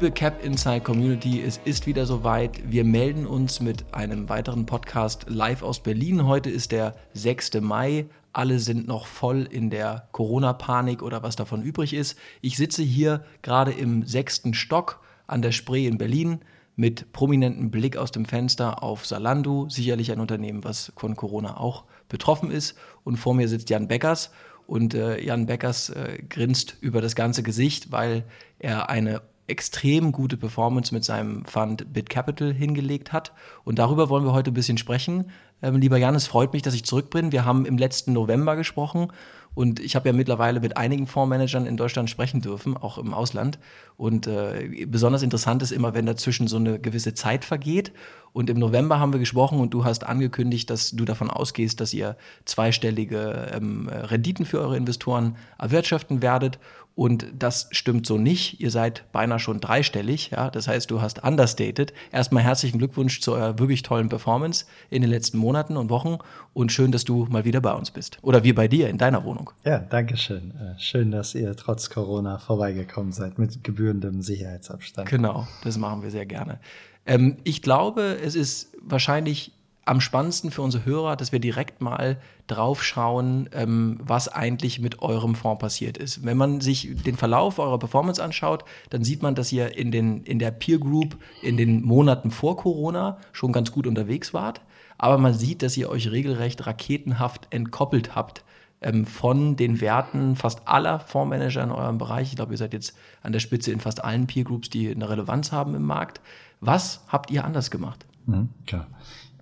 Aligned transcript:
Liebe 0.00 0.12
Cap 0.12 0.44
Inside 0.44 0.82
Community, 0.82 1.42
es 1.42 1.60
ist 1.64 1.88
wieder 1.88 2.06
soweit. 2.06 2.70
Wir 2.70 2.84
melden 2.84 3.26
uns 3.26 3.58
mit 3.58 3.84
einem 3.92 4.28
weiteren 4.28 4.64
Podcast 4.64 5.26
live 5.28 5.64
aus 5.64 5.82
Berlin. 5.82 6.24
Heute 6.24 6.50
ist 6.50 6.70
der 6.70 6.94
6. 7.14 7.54
Mai. 7.62 8.06
Alle 8.32 8.60
sind 8.60 8.86
noch 8.86 9.06
voll 9.06 9.48
in 9.50 9.70
der 9.70 10.06
Corona-Panik 10.12 11.02
oder 11.02 11.24
was 11.24 11.34
davon 11.34 11.62
übrig 11.62 11.94
ist. 11.94 12.16
Ich 12.42 12.56
sitze 12.56 12.84
hier 12.84 13.24
gerade 13.42 13.72
im 13.72 14.06
sechsten 14.06 14.54
Stock 14.54 15.00
an 15.26 15.42
der 15.42 15.50
Spree 15.50 15.88
in 15.88 15.98
Berlin 15.98 16.42
mit 16.76 17.10
prominentem 17.10 17.72
Blick 17.72 17.96
aus 17.96 18.12
dem 18.12 18.24
Fenster 18.24 18.84
auf 18.84 19.04
Salando, 19.04 19.68
sicherlich 19.68 20.12
ein 20.12 20.20
Unternehmen, 20.20 20.62
was 20.62 20.92
von 20.96 21.16
Corona 21.16 21.56
auch 21.56 21.86
betroffen 22.08 22.52
ist. 22.52 22.76
Und 23.02 23.16
vor 23.16 23.34
mir 23.34 23.48
sitzt 23.48 23.68
Jan 23.68 23.88
Beckers 23.88 24.30
und 24.68 24.94
äh, 24.94 25.20
Jan 25.20 25.46
Beckers 25.46 25.90
äh, 25.90 26.22
grinst 26.28 26.76
über 26.80 27.00
das 27.00 27.16
ganze 27.16 27.42
Gesicht, 27.42 27.90
weil 27.90 28.22
er 28.60 28.90
eine 28.90 29.22
extrem 29.48 30.12
gute 30.12 30.36
Performance 30.36 30.94
mit 30.94 31.04
seinem 31.04 31.44
Fund 31.44 31.92
BitCapital 31.92 32.52
hingelegt 32.52 33.12
hat. 33.12 33.32
Und 33.64 33.78
darüber 33.78 34.08
wollen 34.08 34.24
wir 34.24 34.32
heute 34.32 34.50
ein 34.50 34.54
bisschen 34.54 34.78
sprechen. 34.78 35.30
Ähm, 35.62 35.76
lieber 35.76 35.96
Jan, 35.96 36.14
es 36.14 36.26
freut 36.26 36.52
mich, 36.52 36.62
dass 36.62 36.74
ich 36.74 36.84
zurück 36.84 37.10
bin. 37.10 37.32
Wir 37.32 37.44
haben 37.44 37.66
im 37.66 37.78
letzten 37.78 38.12
November 38.12 38.54
gesprochen 38.56 39.08
und 39.54 39.80
ich 39.80 39.96
habe 39.96 40.08
ja 40.08 40.12
mittlerweile 40.12 40.60
mit 40.60 40.76
einigen 40.76 41.08
Fondsmanagern 41.08 41.66
in 41.66 41.76
Deutschland 41.76 42.08
sprechen 42.08 42.40
dürfen, 42.40 42.76
auch 42.76 42.98
im 42.98 43.12
Ausland. 43.12 43.58
Und 43.96 44.28
äh, 44.28 44.86
besonders 44.86 45.22
interessant 45.22 45.62
ist 45.62 45.72
immer, 45.72 45.94
wenn 45.94 46.06
dazwischen 46.06 46.46
so 46.46 46.58
eine 46.58 46.78
gewisse 46.78 47.14
Zeit 47.14 47.44
vergeht. 47.44 47.92
Und 48.32 48.50
im 48.50 48.58
November 48.58 49.00
haben 49.00 49.12
wir 49.12 49.18
gesprochen 49.18 49.58
und 49.58 49.74
du 49.74 49.84
hast 49.84 50.06
angekündigt, 50.06 50.70
dass 50.70 50.92
du 50.92 51.04
davon 51.04 51.28
ausgehst, 51.28 51.80
dass 51.80 51.92
ihr 51.92 52.16
zweistellige 52.44 53.50
ähm, 53.52 53.88
Renditen 53.88 54.46
für 54.46 54.60
eure 54.60 54.76
Investoren 54.76 55.36
erwirtschaften 55.58 56.22
werdet. 56.22 56.60
Und 56.98 57.28
das 57.38 57.68
stimmt 57.70 58.06
so 58.06 58.18
nicht. 58.18 58.60
Ihr 58.60 58.72
seid 58.72 59.04
beinahe 59.12 59.38
schon 59.38 59.60
dreistellig. 59.60 60.30
Ja? 60.30 60.50
Das 60.50 60.66
heißt, 60.66 60.90
du 60.90 61.00
hast 61.00 61.22
understated. 61.22 61.92
Erstmal 62.10 62.42
herzlichen 62.42 62.78
Glückwunsch 62.78 63.20
zu 63.20 63.34
eurer 63.34 63.60
wirklich 63.60 63.84
tollen 63.84 64.08
Performance 64.08 64.66
in 64.90 65.02
den 65.02 65.10
letzten 65.12 65.38
Monaten 65.38 65.76
und 65.76 65.90
Wochen. 65.90 66.18
Und 66.54 66.72
schön, 66.72 66.90
dass 66.90 67.04
du 67.04 67.28
mal 67.30 67.44
wieder 67.44 67.60
bei 67.60 67.72
uns 67.72 67.92
bist. 67.92 68.18
Oder 68.22 68.42
wir 68.42 68.52
bei 68.52 68.66
dir 68.66 68.88
in 68.88 68.98
deiner 68.98 69.22
Wohnung. 69.22 69.52
Ja, 69.64 69.78
danke 69.78 70.16
schön. 70.16 70.50
Äh, 70.56 70.76
schön, 70.80 71.12
dass 71.12 71.36
ihr 71.36 71.54
trotz 71.54 71.88
Corona 71.88 72.38
vorbeigekommen 72.38 73.12
seid 73.12 73.38
mit 73.38 73.62
gebührendem 73.62 74.20
Sicherheitsabstand. 74.20 75.08
Genau, 75.08 75.46
das 75.62 75.78
machen 75.78 76.02
wir 76.02 76.10
sehr 76.10 76.26
gerne. 76.26 76.58
Ähm, 77.06 77.36
ich 77.44 77.62
glaube, 77.62 78.18
es 78.24 78.34
ist 78.34 78.72
wahrscheinlich 78.82 79.52
am 79.88 80.02
spannendsten 80.02 80.50
für 80.50 80.60
unsere 80.60 80.84
Hörer, 80.84 81.16
dass 81.16 81.32
wir 81.32 81.40
direkt 81.40 81.80
mal 81.80 82.18
drauf 82.46 82.84
schauen, 82.84 83.48
ähm, 83.52 83.98
was 84.02 84.28
eigentlich 84.28 84.80
mit 84.80 85.00
eurem 85.00 85.34
Fonds 85.34 85.60
passiert 85.60 85.96
ist. 85.96 86.24
Wenn 86.26 86.36
man 86.36 86.60
sich 86.60 86.94
den 87.04 87.16
Verlauf 87.16 87.58
eurer 87.58 87.78
Performance 87.78 88.22
anschaut, 88.22 88.64
dann 88.90 89.02
sieht 89.02 89.22
man, 89.22 89.34
dass 89.34 89.50
ihr 89.50 89.78
in, 89.78 89.90
den, 89.90 90.24
in 90.24 90.38
der 90.38 90.50
Peer 90.50 90.78
Group 90.78 91.16
in 91.42 91.56
den 91.56 91.82
Monaten 91.82 92.30
vor 92.30 92.58
Corona 92.58 93.16
schon 93.32 93.52
ganz 93.52 93.72
gut 93.72 93.86
unterwegs 93.86 94.34
wart. 94.34 94.60
Aber 94.98 95.16
man 95.16 95.32
sieht, 95.32 95.62
dass 95.62 95.76
ihr 95.78 95.88
euch 95.88 96.10
regelrecht 96.10 96.66
raketenhaft 96.66 97.46
entkoppelt 97.48 98.14
habt 98.14 98.44
ähm, 98.82 99.06
von 99.06 99.56
den 99.56 99.80
Werten 99.80 100.36
fast 100.36 100.68
aller 100.68 101.00
Fondsmanager 101.00 101.62
in 101.64 101.70
eurem 101.70 101.96
Bereich. 101.96 102.28
Ich 102.28 102.36
glaube, 102.36 102.52
ihr 102.52 102.58
seid 102.58 102.74
jetzt 102.74 102.94
an 103.22 103.32
der 103.32 103.40
Spitze 103.40 103.72
in 103.72 103.80
fast 103.80 104.04
allen 104.04 104.26
Peer 104.26 104.44
Groups, 104.44 104.68
die 104.68 104.90
eine 104.90 105.08
Relevanz 105.08 105.50
haben 105.50 105.74
im 105.74 105.84
Markt. 105.84 106.20
Was 106.60 107.00
habt 107.08 107.30
ihr 107.30 107.44
anders 107.44 107.70
gemacht? 107.70 108.04
Mhm, 108.26 108.50
klar 108.66 108.86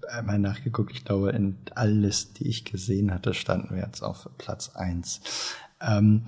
einmal 0.08 0.38
nachgeguckt. 0.38 0.92
Ich 0.92 1.04
glaube, 1.04 1.30
in 1.30 1.56
alles, 1.74 2.32
die 2.32 2.48
ich 2.48 2.64
gesehen 2.64 3.12
hatte, 3.12 3.34
standen 3.34 3.74
wir 3.74 3.82
jetzt 3.82 4.02
auf 4.02 4.28
Platz 4.38 4.70
eins. 4.74 5.20
Ähm, 5.80 6.26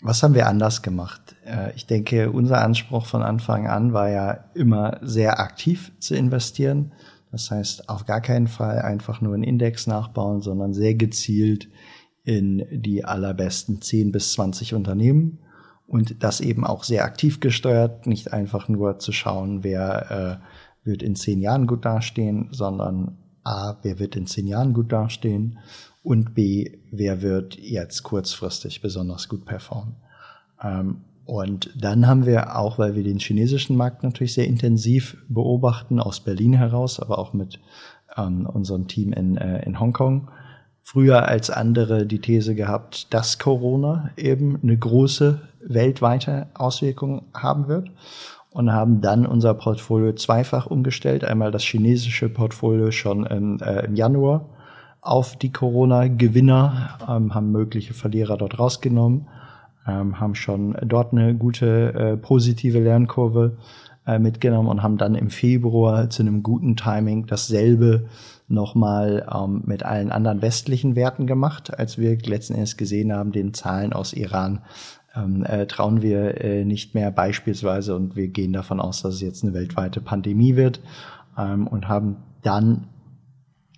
was 0.00 0.22
haben 0.22 0.34
wir 0.34 0.48
anders 0.48 0.82
gemacht? 0.82 1.34
Äh, 1.46 1.74
ich 1.74 1.86
denke, 1.86 2.30
unser 2.30 2.62
Anspruch 2.62 3.06
von 3.06 3.22
Anfang 3.22 3.66
an 3.66 3.92
war 3.92 4.10
ja 4.10 4.44
immer 4.54 4.98
sehr 5.02 5.40
aktiv 5.40 5.92
zu 5.98 6.14
investieren. 6.14 6.92
Das 7.32 7.50
heißt, 7.50 7.88
auf 7.88 8.04
gar 8.04 8.20
keinen 8.20 8.46
Fall 8.46 8.80
einfach 8.80 9.20
nur 9.20 9.34
einen 9.34 9.42
Index 9.42 9.86
nachbauen, 9.86 10.40
sondern 10.40 10.74
sehr 10.74 10.94
gezielt 10.94 11.68
in 12.22 12.66
die 12.70 13.04
allerbesten 13.04 13.82
10 13.82 14.12
bis 14.12 14.32
20 14.32 14.74
Unternehmen 14.74 15.38
und 15.86 16.22
das 16.22 16.40
eben 16.40 16.64
auch 16.64 16.84
sehr 16.84 17.04
aktiv 17.04 17.40
gesteuert, 17.40 18.06
nicht 18.06 18.32
einfach 18.32 18.68
nur 18.68 18.98
zu 18.98 19.12
schauen, 19.12 19.62
wer 19.62 20.40
äh, 20.84 20.86
wird 20.86 21.02
in 21.02 21.16
zehn 21.16 21.40
Jahren 21.40 21.66
gut 21.66 21.84
dastehen, 21.84 22.48
sondern 22.50 23.18
A, 23.44 23.76
wer 23.82 23.98
wird 23.98 24.16
in 24.16 24.26
zehn 24.26 24.46
Jahren 24.46 24.72
gut 24.72 24.90
dastehen 24.92 25.58
und 26.02 26.34
B, 26.34 26.78
wer 26.90 27.22
wird 27.22 27.58
jetzt 27.58 28.02
kurzfristig 28.02 28.80
besonders 28.80 29.28
gut 29.28 29.44
performen. 29.44 29.96
Ähm, 30.62 31.02
und 31.24 31.70
dann 31.74 32.06
haben 32.06 32.26
wir 32.26 32.56
auch, 32.56 32.78
weil 32.78 32.94
wir 32.94 33.02
den 33.02 33.18
chinesischen 33.18 33.76
Markt 33.76 34.02
natürlich 34.02 34.34
sehr 34.34 34.46
intensiv 34.46 35.16
beobachten, 35.28 35.98
aus 35.98 36.20
Berlin 36.20 36.52
heraus, 36.52 37.00
aber 37.00 37.18
auch 37.18 37.32
mit 37.32 37.60
ähm, 38.16 38.46
unserem 38.46 38.88
Team 38.88 39.12
in, 39.12 39.36
äh, 39.38 39.64
in 39.64 39.80
Hongkong, 39.80 40.30
früher 40.82 41.26
als 41.26 41.48
andere 41.48 42.06
die 42.06 42.20
These 42.20 42.54
gehabt, 42.54 43.12
dass 43.14 43.38
Corona 43.38 44.10
eben 44.18 44.60
eine 44.62 44.76
große 44.76 45.40
weltweite 45.66 46.48
Auswirkung 46.52 47.22
haben 47.32 47.68
wird 47.68 47.90
und 48.54 48.72
haben 48.72 49.00
dann 49.00 49.26
unser 49.26 49.52
Portfolio 49.52 50.12
zweifach 50.12 50.66
umgestellt. 50.66 51.24
Einmal 51.24 51.50
das 51.50 51.64
chinesische 51.64 52.28
Portfolio 52.28 52.92
schon 52.92 53.26
im, 53.26 53.58
äh, 53.60 53.84
im 53.84 53.96
Januar 53.96 54.46
auf 55.00 55.36
die 55.36 55.50
Corona-Gewinner, 55.50 56.98
ähm, 57.08 57.34
haben 57.34 57.50
mögliche 57.50 57.94
Verlierer 57.94 58.36
dort 58.36 58.58
rausgenommen, 58.58 59.26
ähm, 59.88 60.20
haben 60.20 60.36
schon 60.36 60.76
dort 60.86 61.12
eine 61.12 61.34
gute 61.34 61.94
äh, 61.94 62.16
positive 62.16 62.78
Lernkurve 62.78 63.58
äh, 64.06 64.20
mitgenommen 64.20 64.68
und 64.68 64.84
haben 64.84 64.98
dann 64.98 65.16
im 65.16 65.30
Februar 65.30 66.08
zu 66.08 66.22
einem 66.22 66.44
guten 66.44 66.76
Timing 66.76 67.26
dasselbe 67.26 68.06
nochmal 68.46 69.26
ähm, 69.34 69.62
mit 69.66 69.82
allen 69.82 70.12
anderen 70.12 70.42
westlichen 70.42 70.94
Werten 70.94 71.26
gemacht, 71.26 71.76
als 71.76 71.98
wir 71.98 72.16
letzten 72.18 72.54
Endes 72.54 72.76
gesehen 72.76 73.12
haben, 73.12 73.32
den 73.32 73.52
Zahlen 73.52 73.92
aus 73.92 74.12
Iran 74.12 74.60
ähm, 75.16 75.44
äh, 75.44 75.66
trauen 75.66 76.02
wir 76.02 76.42
äh, 76.42 76.64
nicht 76.64 76.94
mehr 76.94 77.10
beispielsweise 77.10 77.94
und 77.94 78.16
wir 78.16 78.28
gehen 78.28 78.52
davon 78.52 78.80
aus, 78.80 79.02
dass 79.02 79.14
es 79.14 79.20
jetzt 79.20 79.44
eine 79.44 79.54
weltweite 79.54 80.00
Pandemie 80.00 80.56
wird 80.56 80.80
ähm, 81.38 81.66
und 81.66 81.88
haben 81.88 82.16
dann 82.42 82.88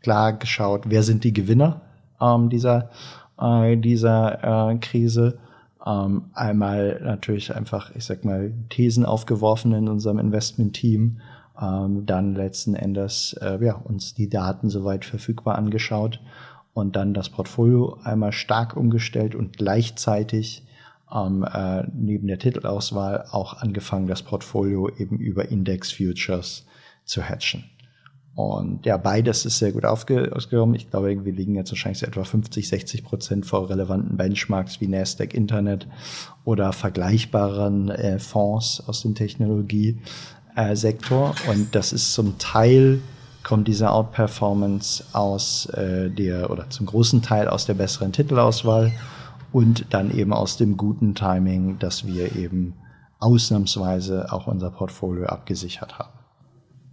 klar 0.03 0.33
geschaut, 0.33 0.85
wer 0.87 1.03
sind 1.03 1.25
die 1.25 1.33
Gewinner 1.33 1.81
ähm, 2.21 2.49
dieser, 2.49 2.91
äh, 3.41 3.77
dieser 3.77 4.71
äh, 4.71 4.79
Krise. 4.79 5.39
Ähm, 5.85 6.25
einmal 6.35 7.01
natürlich 7.05 7.55
einfach, 7.55 7.95
ich 7.95 8.05
sag 8.05 8.25
mal, 8.25 8.53
Thesen 8.71 9.05
aufgeworfen 9.05 9.73
in 9.73 9.89
unserem 9.89 10.19
Investment-Team, 10.19 11.21
ähm, 11.61 12.07
dann 12.07 12.35
letzten 12.35 12.75
Endes 12.75 13.35
äh, 13.41 13.65
ja, 13.65 13.75
uns 13.75 14.15
die 14.15 14.29
Daten 14.29 14.69
soweit 14.69 15.05
verfügbar 15.05 15.57
angeschaut 15.57 16.21
und 16.75 16.97
dann 16.97 17.15
das 17.15 17.31
Portfolio 17.31 17.99
einmal 18.03 18.33
stark 18.33 18.77
umgestellt 18.77 19.35
und 19.35 19.57
gleichzeitig 19.57 20.66
ähm, 21.15 21.45
äh, 21.45 21.85
neben 21.95 22.27
der 22.27 22.39
Titelauswahl 22.39 23.27
auch 23.31 23.55
angefangen, 23.55 24.07
das 24.07 24.23
Portfolio 24.23 24.89
eben 24.89 25.19
über 25.19 25.49
Index 25.49 25.93
Futures 25.93 26.67
zu 27.05 27.23
hatchen. 27.23 27.65
Und 28.37 28.85
ja, 28.85 28.99
beides 28.99 29.47
ist 29.47 29.59
sehr 29.59 29.73
gut 29.73 29.87
ausgekommen. 29.87 30.75
Ich 30.75 30.91
glaube, 30.91 31.25
wir 31.25 31.33
liegen 31.33 31.55
jetzt 31.55 31.73
wahrscheinlich 31.73 32.01
so 32.01 32.07
etwa 32.07 32.23
50, 32.23 32.69
60 32.69 33.03
Prozent 33.03 33.47
vor 33.47 33.71
relevanten 33.71 34.19
Benchmarks 34.19 34.79
wie 34.83 34.89
Nasdaq 34.89 35.33
Internet 35.33 35.89
oder 36.45 36.75
vergleichbaren 36.75 37.89
äh, 37.89 38.19
Fonds 38.19 38.83
aus 38.87 39.01
dem 39.01 39.15
Technologiesektor. 39.15 41.35
Und 41.49 41.75
das 41.75 41.95
ist 41.95 42.13
zum 42.13 42.37
Teil 42.37 43.01
kommt 43.43 43.69
diese 43.69 43.91
Outperformance 43.91 45.03
aus 45.13 45.65
äh, 45.67 46.11
der 46.11 46.51
oder 46.51 46.69
zum 46.69 46.85
großen 46.85 47.23
Teil 47.23 47.49
aus 47.49 47.65
der 47.65 47.75
besseren 47.75 48.13
Titelauswahl 48.13 48.93
und 49.53 49.87
dann 49.91 50.11
eben 50.11 50.33
aus 50.33 50.57
dem 50.57 50.77
guten 50.77 51.15
Timing, 51.15 51.79
dass 51.79 52.07
wir 52.07 52.37
eben 52.37 52.75
ausnahmsweise 53.19 54.33
auch 54.33 54.47
unser 54.47 54.71
Portfolio 54.71 55.27
abgesichert 55.27 55.99
haben. 55.99 56.16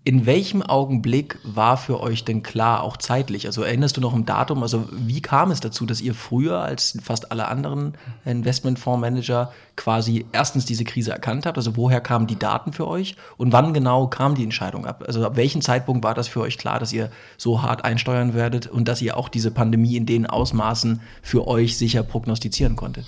In 0.05 0.25
welchem 0.25 0.61
Augenblick 0.61 1.37
war 1.45 1.77
für 1.77 2.01
euch 2.01 2.25
denn 2.25 2.43
klar, 2.43 2.83
auch 2.83 2.97
zeitlich? 2.97 3.45
Also 3.45 3.61
erinnerst 3.61 3.95
du 3.95 4.01
noch 4.01 4.13
ein 4.13 4.25
Datum? 4.25 4.61
Also 4.61 4.83
wie 4.91 5.21
kam 5.21 5.49
es 5.49 5.61
dazu, 5.61 5.85
dass 5.85 6.01
ihr 6.01 6.13
früher 6.13 6.59
als 6.59 6.97
fast 7.01 7.31
alle 7.31 7.47
anderen 7.47 7.93
Investmentfondsmanager 8.25 9.53
quasi 9.77 10.25
erstens 10.33 10.65
diese 10.65 10.83
Krise 10.83 11.11
erkannt 11.11 11.45
habt? 11.45 11.57
Also 11.57 11.77
woher 11.77 12.01
kamen 12.01 12.27
die 12.27 12.37
Daten 12.37 12.73
für 12.73 12.85
euch? 12.85 13.15
Und 13.37 13.53
wann 13.53 13.73
genau 13.73 14.07
kam 14.07 14.35
die 14.35 14.43
Entscheidung 14.43 14.85
ab? 14.85 15.05
Also 15.07 15.25
ab 15.25 15.37
welchem 15.37 15.61
Zeitpunkt 15.61 16.03
war 16.03 16.13
das 16.13 16.27
für 16.27 16.41
euch 16.41 16.57
klar, 16.57 16.79
dass 16.79 16.91
ihr 16.91 17.09
so 17.37 17.61
hart 17.61 17.85
einsteuern 17.85 18.33
werdet 18.33 18.67
und 18.67 18.89
dass 18.89 19.01
ihr 19.01 19.15
auch 19.15 19.29
diese 19.29 19.51
Pandemie 19.51 19.95
in 19.95 20.05
den 20.05 20.25
Ausmaßen 20.25 20.99
für 21.21 21.47
euch 21.47 21.77
sicher 21.77 22.03
prognostizieren 22.03 22.75
konntet? 22.75 23.05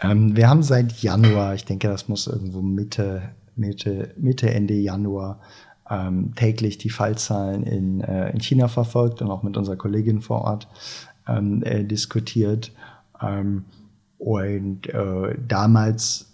Ähm, 0.00 0.34
wir 0.34 0.48
haben 0.48 0.62
seit 0.62 1.02
Januar, 1.02 1.54
ich 1.54 1.66
denke, 1.66 1.88
das 1.88 2.08
muss 2.08 2.26
irgendwo 2.26 2.62
Mitte, 2.62 3.34
Mitte, 3.54 4.14
Mitte, 4.16 4.50
Ende 4.50 4.72
Januar 4.72 5.38
ähm, 5.90 6.34
täglich 6.34 6.78
die 6.78 6.90
Fallzahlen 6.90 7.62
in, 7.64 8.00
äh, 8.00 8.30
in 8.30 8.40
China 8.40 8.68
verfolgt 8.68 9.22
und 9.22 9.30
auch 9.30 9.42
mit 9.42 9.56
unserer 9.56 9.76
Kollegin 9.76 10.20
vor 10.20 10.42
Ort 10.42 10.68
ähm, 11.26 11.62
äh, 11.62 11.84
diskutiert. 11.84 12.72
Ähm, 13.20 13.64
und 14.18 14.88
äh, 14.88 15.36
damals 15.46 16.32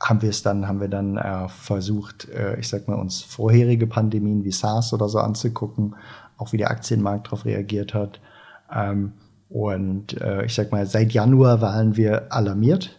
haben 0.00 0.22
wir 0.22 0.30
es 0.30 0.42
dann, 0.42 0.68
haben 0.68 0.80
wir 0.80 0.88
dann 0.88 1.16
äh, 1.16 1.48
versucht, 1.48 2.28
äh, 2.28 2.58
ich 2.58 2.68
sag 2.68 2.88
mal, 2.88 2.94
uns 2.94 3.22
vorherige 3.22 3.86
Pandemien 3.86 4.44
wie 4.44 4.52
SARS 4.52 4.92
oder 4.92 5.08
so 5.08 5.18
anzugucken, 5.18 5.96
auch 6.36 6.52
wie 6.52 6.58
der 6.58 6.70
Aktienmarkt 6.70 7.26
darauf 7.26 7.44
reagiert 7.44 7.94
hat. 7.94 8.20
Ähm, 8.72 9.12
und 9.48 10.20
äh, 10.20 10.44
ich 10.44 10.54
sag 10.54 10.72
mal, 10.72 10.86
seit 10.86 11.12
Januar 11.12 11.60
waren 11.60 11.96
wir 11.96 12.32
alarmiert, 12.32 12.98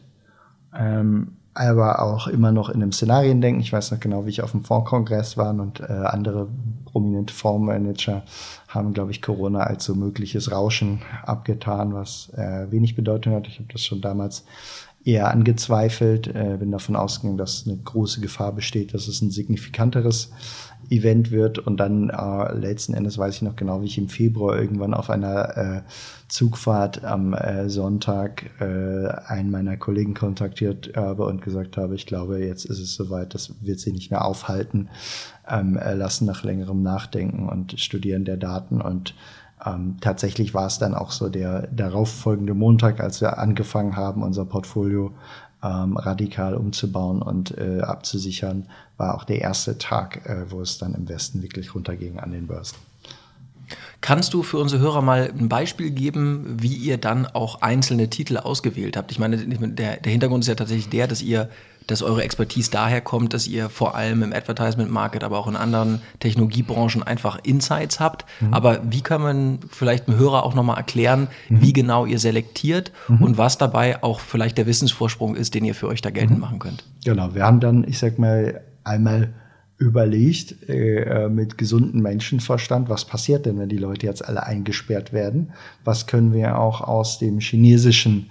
ähm, 0.78 1.35
aber 1.56 2.02
auch 2.02 2.28
immer 2.28 2.52
noch 2.52 2.70
in 2.70 2.84
einem 2.84 2.92
Szenariendenken. 2.92 3.62
Ich 3.62 3.72
weiß 3.72 3.92
noch 3.92 4.00
genau, 4.00 4.26
wie 4.26 4.30
ich 4.30 4.42
auf 4.42 4.52
dem 4.52 4.66
Fondskongress 4.66 5.38
war 5.38 5.52
und 5.52 5.80
äh, 5.80 5.86
andere 5.86 6.48
prominente 6.86 7.34
Fondsmanager 7.34 8.24
haben, 8.68 8.94
glaube 8.94 9.12
ich, 9.12 9.22
Corona 9.22 9.62
als 9.62 9.86
so 9.86 9.96
mögliches 9.96 10.52
Rauschen 10.52 11.02
abgetan, 11.24 11.94
was 11.94 12.30
äh, 12.36 12.70
wenig 12.72 12.96
Bedeutung 12.96 13.34
hat. 13.34 13.48
Ich 13.48 13.60
habe 13.60 13.70
das 13.72 13.82
schon 13.84 14.02
damals 14.02 14.46
eher 15.06 15.30
angezweifelt, 15.30 16.28
äh, 16.28 16.58
bin 16.60 16.72
davon 16.72 16.96
ausgegangen, 16.96 17.38
dass 17.38 17.66
eine 17.68 17.78
große 17.78 18.22
Gefahr 18.22 18.52
besteht, 18.54 18.96
dass 18.96 19.08
es 19.08 19.22
ein 19.22 19.30
signifikanteres 19.30 20.32
Event 20.90 21.30
wird. 21.30 21.60
Und 21.60 21.78
dann 21.78 22.10
äh, 22.10 22.54
letzten 22.54 22.96
Endes 22.96 23.18
weiß 23.18 23.36
ich 23.36 23.42
noch 23.44 23.56
genau, 23.56 23.82
wie 23.82 23.86
ich 23.86 24.00
im 24.00 24.10
Februar 24.10 24.58
irgendwann 24.58 24.96
auf 24.96 25.12
einer 25.12 25.58
äh, 25.58 25.82
Zugfahrt 26.28 27.04
am 27.04 27.34
äh, 27.34 27.70
Sonntag 27.70 28.50
äh, 28.60 29.08
einen 29.28 29.52
meiner 29.52 29.78
Kollegen 29.78 30.16
kontaktiert 30.16 30.94
habe 30.96 31.26
und 31.26 31.44
gesagt 31.44 31.78
habe, 31.78 31.94
ich 31.94 32.08
glaube, 32.08 32.44
jetzt 32.44 32.66
ist 32.66 32.80
es 32.80 32.96
soweit, 32.96 33.36
das 33.36 33.54
wird 33.62 33.80
sie 33.80 33.92
nicht 33.92 34.10
mehr 34.10 34.26
aufhalten, 34.26 34.90
ähm, 35.48 35.78
äh, 35.78 35.94
lassen 35.94 36.26
nach 36.26 36.44
längerem 36.44 36.82
Nachdenken 36.82 37.48
und 37.48 37.80
Studieren 37.80 38.26
der 38.26 38.38
Daten. 38.38 38.82
Und 38.82 39.14
ähm, 39.66 39.98
tatsächlich 40.02 40.54
war 40.54 40.68
es 40.68 40.78
dann 40.80 40.94
auch 40.94 41.12
so 41.12 41.30
der 41.30 41.68
darauffolgende 41.68 42.54
Montag, 42.54 43.00
als 43.00 43.22
wir 43.22 43.38
angefangen 43.40 43.96
haben, 43.96 44.24
unser 44.24 44.46
Portfolio 44.46 45.12
ähm, 45.64 45.98
radikal 45.98 46.56
umzubauen 46.56 47.22
und 47.22 47.58
äh, 47.58 47.82
abzusichern, 47.82 48.68
war 48.98 49.16
auch 49.16 49.24
der 49.24 49.42
erste 49.42 49.78
Tag, 49.78 50.28
äh, 50.30 50.52
wo 50.52 50.62
es 50.62 50.78
dann 50.78 50.94
im 50.94 51.10
Westen 51.10 51.42
wirklich 51.42 51.74
runterging 51.74 52.20
an 52.20 52.32
den 52.32 52.48
Börsen. 52.48 52.78
Kannst 54.02 54.36
du 54.36 54.44
für 54.44 54.60
unsere 54.60 54.82
Hörer 54.82 55.02
mal 55.02 55.34
ein 55.36 55.50
Beispiel 55.50 55.90
geben, 55.90 56.58
wie 56.62 56.76
ihr 56.76 56.98
dann 56.98 57.26
auch 57.26 57.62
einzelne 57.62 58.10
Titel 58.10 58.38
ausgewählt 58.38 58.98
habt? 58.98 59.12
Ich 59.12 59.18
meine, 59.18 59.38
der, 59.38 59.98
der 59.98 60.12
Hintergrund 60.12 60.44
ist 60.44 60.48
ja 60.48 60.56
tatsächlich 60.56 60.90
der, 60.90 61.08
dass 61.08 61.24
ihr 61.24 61.50
dass 61.88 62.02
eure 62.02 62.24
Expertise 62.24 62.72
daher 62.72 63.02
kommt, 63.02 63.34
dass 63.34 63.48
ihr 63.48 63.70
vor 63.70 63.96
allem 63.96 64.24
im 64.24 64.34
Advertisement 64.34 64.92
Market, 64.92 65.24
aber 65.24 65.38
auch 65.38 65.48
in 65.48 65.56
anderen 65.56 66.02
Technologiebranchen 66.20 67.04
einfach 67.04 67.40
Insights 67.44 68.00
habt. 68.00 68.26
Mhm. 68.40 68.54
Aber 68.54 68.80
wie 68.90 69.02
kann 69.02 69.22
man 69.22 69.60
vielleicht 69.70 70.08
dem 70.08 70.18
Hörer 70.18 70.44
auch 70.44 70.56
nochmal 70.56 70.78
erklären, 70.78 71.28
mhm. 71.50 71.62
wie 71.62 71.74
genau 71.74 72.06
ihr 72.06 72.20
selektiert 72.20 72.92
mhm. 73.08 73.22
und 73.22 73.38
was 73.38 73.58
dabei 73.58 74.04
auch 74.04 74.20
vielleicht 74.20 74.58
der 74.58 74.66
Wissensvorsprung 74.66 75.36
ist, 75.36 75.54
den 75.54 75.66
ihr 75.66 75.76
für 75.76 75.88
euch 75.88 76.02
da 76.02 76.10
geltend 76.10 76.38
mhm. 76.38 76.42
machen 76.42 76.60
könnt? 76.60 76.84
Genau, 77.04 77.34
wir 77.36 77.44
haben 77.44 77.60
dann, 77.60 77.86
ich 77.88 78.00
sag 78.00 78.18
mal, 78.20 78.62
einmal 78.84 79.34
überlegt 79.78 80.70
äh, 80.70 81.28
mit 81.30 81.58
gesundem 81.58 82.02
Menschenverstand, 82.02 82.88
was 82.88 83.06
passiert 83.06 83.46
denn, 83.46 83.60
wenn 83.60 83.70
die 83.70 83.78
Leute 83.78 84.06
jetzt 84.06 84.26
alle 84.26 84.44
eingesperrt 84.44 85.12
werden? 85.12 85.52
Was 85.84 86.08
können 86.08 86.34
wir 86.34 86.58
auch 86.58 86.82
aus 86.82 87.20
dem 87.20 87.40
chinesischen 87.40 88.30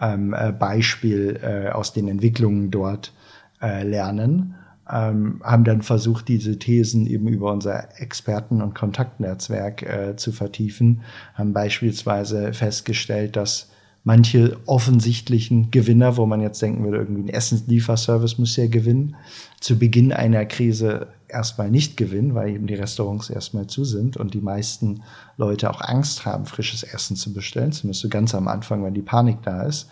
ähm, 0.00 0.34
äh, 0.34 0.52
Beispiel 0.52 1.40
äh, 1.42 1.70
aus 1.70 1.92
den 1.92 2.08
Entwicklungen 2.08 2.70
dort 2.70 3.12
äh, 3.60 3.82
lernen. 3.82 4.54
Ähm, 4.88 5.40
haben 5.42 5.64
dann 5.64 5.82
versucht, 5.82 6.28
diese 6.28 6.58
Thesen 6.58 7.06
eben 7.06 7.26
über 7.26 7.52
unser 7.52 8.00
Experten- 8.00 8.62
und 8.62 8.74
Kontaktnetzwerk 8.74 9.82
äh, 9.82 10.16
zu 10.16 10.30
vertiefen, 10.30 11.02
haben 11.34 11.52
beispielsweise 11.52 12.52
festgestellt, 12.52 13.34
dass 13.34 13.70
manche 14.06 14.56
offensichtlichen 14.66 15.72
Gewinner, 15.72 16.16
wo 16.16 16.26
man 16.26 16.40
jetzt 16.40 16.62
denken 16.62 16.84
würde, 16.84 16.98
irgendwie 16.98 17.22
ein 17.22 17.28
Essenslieferservice 17.28 18.38
muss 18.38 18.54
ja 18.54 18.68
gewinnen, 18.68 19.16
zu 19.58 19.80
Beginn 19.80 20.12
einer 20.12 20.46
Krise 20.46 21.08
erstmal 21.26 21.72
nicht 21.72 21.96
gewinnen, 21.96 22.36
weil 22.36 22.50
eben 22.50 22.68
die 22.68 22.76
Restaurants 22.76 23.30
erstmal 23.30 23.66
zu 23.66 23.84
sind 23.84 24.16
und 24.16 24.32
die 24.32 24.40
meisten 24.40 25.02
Leute 25.36 25.68
auch 25.68 25.80
Angst 25.80 26.24
haben, 26.24 26.46
frisches 26.46 26.84
Essen 26.84 27.16
zu 27.16 27.32
bestellen, 27.32 27.72
zumindest 27.72 28.02
so 28.02 28.08
ganz 28.08 28.32
am 28.32 28.46
Anfang, 28.46 28.84
wenn 28.84 28.94
die 28.94 29.02
Panik 29.02 29.38
da 29.42 29.64
ist. 29.64 29.88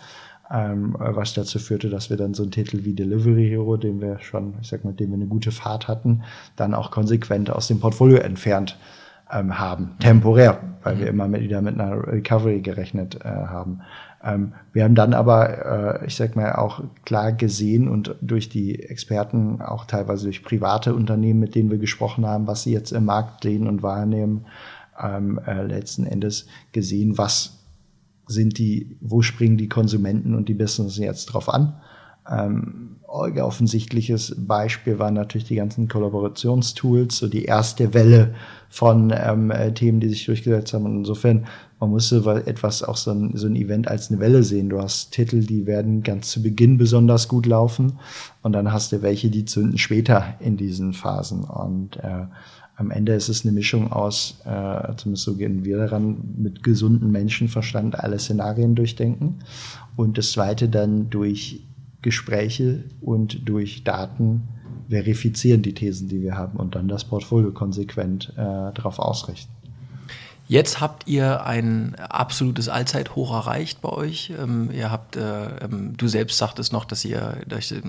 Ähm, 0.49 0.95
was 0.97 1.35
dazu 1.35 1.59
führte, 1.59 1.89
dass 1.91 2.09
wir 2.09 2.17
dann 2.17 2.35
so 2.35 2.45
einen 2.45 2.53
Titel 2.53 2.85
wie 2.85 2.93
Delivery 2.93 3.49
Hero, 3.49 3.77
den 3.77 4.01
wir 4.01 4.21
schon, 4.21 4.55
ich 4.63 4.69
sag 4.69 4.85
mal, 4.85 4.93
dem 4.93 5.11
wir 5.11 5.17
eine 5.17 5.27
gute 5.27 5.51
Fahrt 5.51 5.89
hatten, 5.89 6.23
dann 6.55 6.73
auch 6.73 6.93
konsequent 6.93 7.51
aus 7.51 7.67
dem 7.67 7.81
Portfolio 7.81 8.19
entfernt 8.19 8.79
ähm, 9.31 9.59
haben, 9.59 9.97
temporär, 10.01 10.61
weil 10.83 10.99
wir 10.99 11.07
mhm. 11.07 11.13
immer 11.13 11.29
mit, 11.29 11.43
wieder 11.43 11.63
mit 11.63 11.81
einer 11.81 12.07
Recovery 12.07 12.61
gerechnet 12.61 13.21
äh, 13.25 13.29
haben. 13.29 13.81
Ähm, 14.23 14.55
wir 14.73 14.85
haben 14.85 14.95
dann 14.95 15.13
aber, 15.13 16.01
äh, 16.03 16.07
ich 16.07 16.17
sag 16.17 16.37
mal, 16.37 16.53
auch 16.55 16.83
klar 17.05 17.33
gesehen 17.33 17.89
und 17.89 18.15
durch 18.21 18.49
die 18.49 18.83
Experten, 18.83 19.61
auch 19.61 19.85
teilweise 19.85 20.25
durch 20.25 20.43
private 20.43 20.95
Unternehmen, 20.95 21.41
mit 21.41 21.55
denen 21.55 21.71
wir 21.71 21.79
gesprochen 21.79 22.27
haben, 22.27 22.47
was 22.47 22.63
sie 22.63 22.73
jetzt 22.73 22.93
im 22.93 23.05
Markt 23.05 23.43
sehen 23.43 23.67
und 23.67 23.83
wahrnehmen, 23.83 24.47
ähm, 25.03 25.41
äh, 25.47 25.63
letzten 25.63 26.07
Endes 26.07 26.47
gesehen, 26.73 27.19
was 27.19 27.59
sind 28.27 28.59
die, 28.59 28.97
wo 29.01 29.21
springen 29.21 29.59
die 29.59 29.69
Konsumenten 29.69 30.35
und 30.35 30.49
die 30.49 30.55
Business 30.55 30.97
jetzt 30.97 31.27
drauf 31.27 31.49
an. 31.49 31.75
Ähm, 32.31 32.97
offensichtliches 33.07 34.35
Beispiel 34.37 34.99
waren 34.99 35.15
natürlich 35.15 35.47
die 35.47 35.55
ganzen 35.57 35.89
Kollaborationstools, 35.89 37.17
so 37.17 37.29
die 37.29 37.45
erste 37.45 37.95
Welle 37.95 38.35
von 38.69 39.13
ähm, 39.17 39.51
äh, 39.51 39.73
Themen, 39.73 40.01
die 40.01 40.09
sich 40.09 40.27
durchgesetzt 40.27 40.75
haben. 40.75 40.85
Und 40.85 40.99
insofern 40.99 41.47
man 41.85 41.91
musste 41.91 42.43
etwas 42.47 42.83
auch 42.83 42.97
so 42.97 43.11
ein, 43.11 43.37
so 43.37 43.47
ein 43.47 43.57
Event 43.57 43.89
als 43.89 44.11
eine 44.11 44.19
Welle 44.19 44.43
sehen. 44.43 44.71
Du 44.71 44.81
hast 44.81 45.11
Titel, 45.11 45.41
die 45.41 45.67
werden 45.67 46.03
ganz 46.03 46.31
zu 46.31 46.43
Beginn 46.43 46.79
besonders 46.79 47.29
gut 47.29 47.45
laufen 47.45 47.99
und 48.43 48.53
dann 48.53 48.73
hast 48.73 48.93
du 48.93 49.03
welche, 49.03 49.29
die 49.29 49.45
zünden 49.45 49.77
später 49.77 50.35
in 50.41 50.57
diesen 50.57 50.95
Phasen. 50.95 51.45
Und 51.45 51.97
äh, 51.99 52.27
am 52.77 52.91
Ende 52.91 53.13
ist 53.13 53.29
es 53.29 53.45
eine 53.45 53.53
Mischung 53.53 53.93
aus, 53.93 54.39
äh, 54.47 54.97
zumindest 54.97 55.25
so 55.25 55.35
gehen 55.35 55.65
wir 55.65 55.77
daran, 55.77 56.17
mit 56.39 56.63
gesundem 56.63 57.13
Menschenverstand 57.13 57.99
alle 58.01 58.19
Szenarien 58.19 58.75
durchdenken. 58.75 59.41
Und 59.95 60.17
das 60.17 60.33
zweite 60.33 60.71
dann 60.71 61.11
durch 61.11 61.61
Gespräche 62.05 62.85
und 63.01 63.49
durch 63.49 63.83
Daten 63.83 64.43
verifizieren 64.91 65.63
die 65.63 65.73
Thesen, 65.73 66.07
die 66.09 66.21
wir 66.21 66.37
haben 66.37 66.59
und 66.59 66.75
dann 66.75 66.87
das 66.87 67.05
Portfolio 67.05 67.51
konsequent 67.51 68.33
äh, 68.37 68.73
darauf 68.75 68.99
ausrichten. 68.99 69.51
Jetzt 70.47 70.83
habt 70.83 71.09
ihr 71.09 71.47
ein 71.47 71.95
absolutes 71.95 72.69
Allzeithoch 72.69 73.33
erreicht 73.33 73.81
bei 73.81 73.89
euch. 73.89 74.31
Ähm, 74.39 74.71
ihr 74.71 74.91
habt, 74.91 75.17
äh, 75.17 75.47
ähm, 75.65 75.97
du 75.97 76.07
selbst 76.07 76.37
sagtest 76.37 76.71
noch, 76.71 76.85
dass 76.85 77.03
ihr 77.07 77.39
durch, 77.49 77.73
äh, 77.73 77.81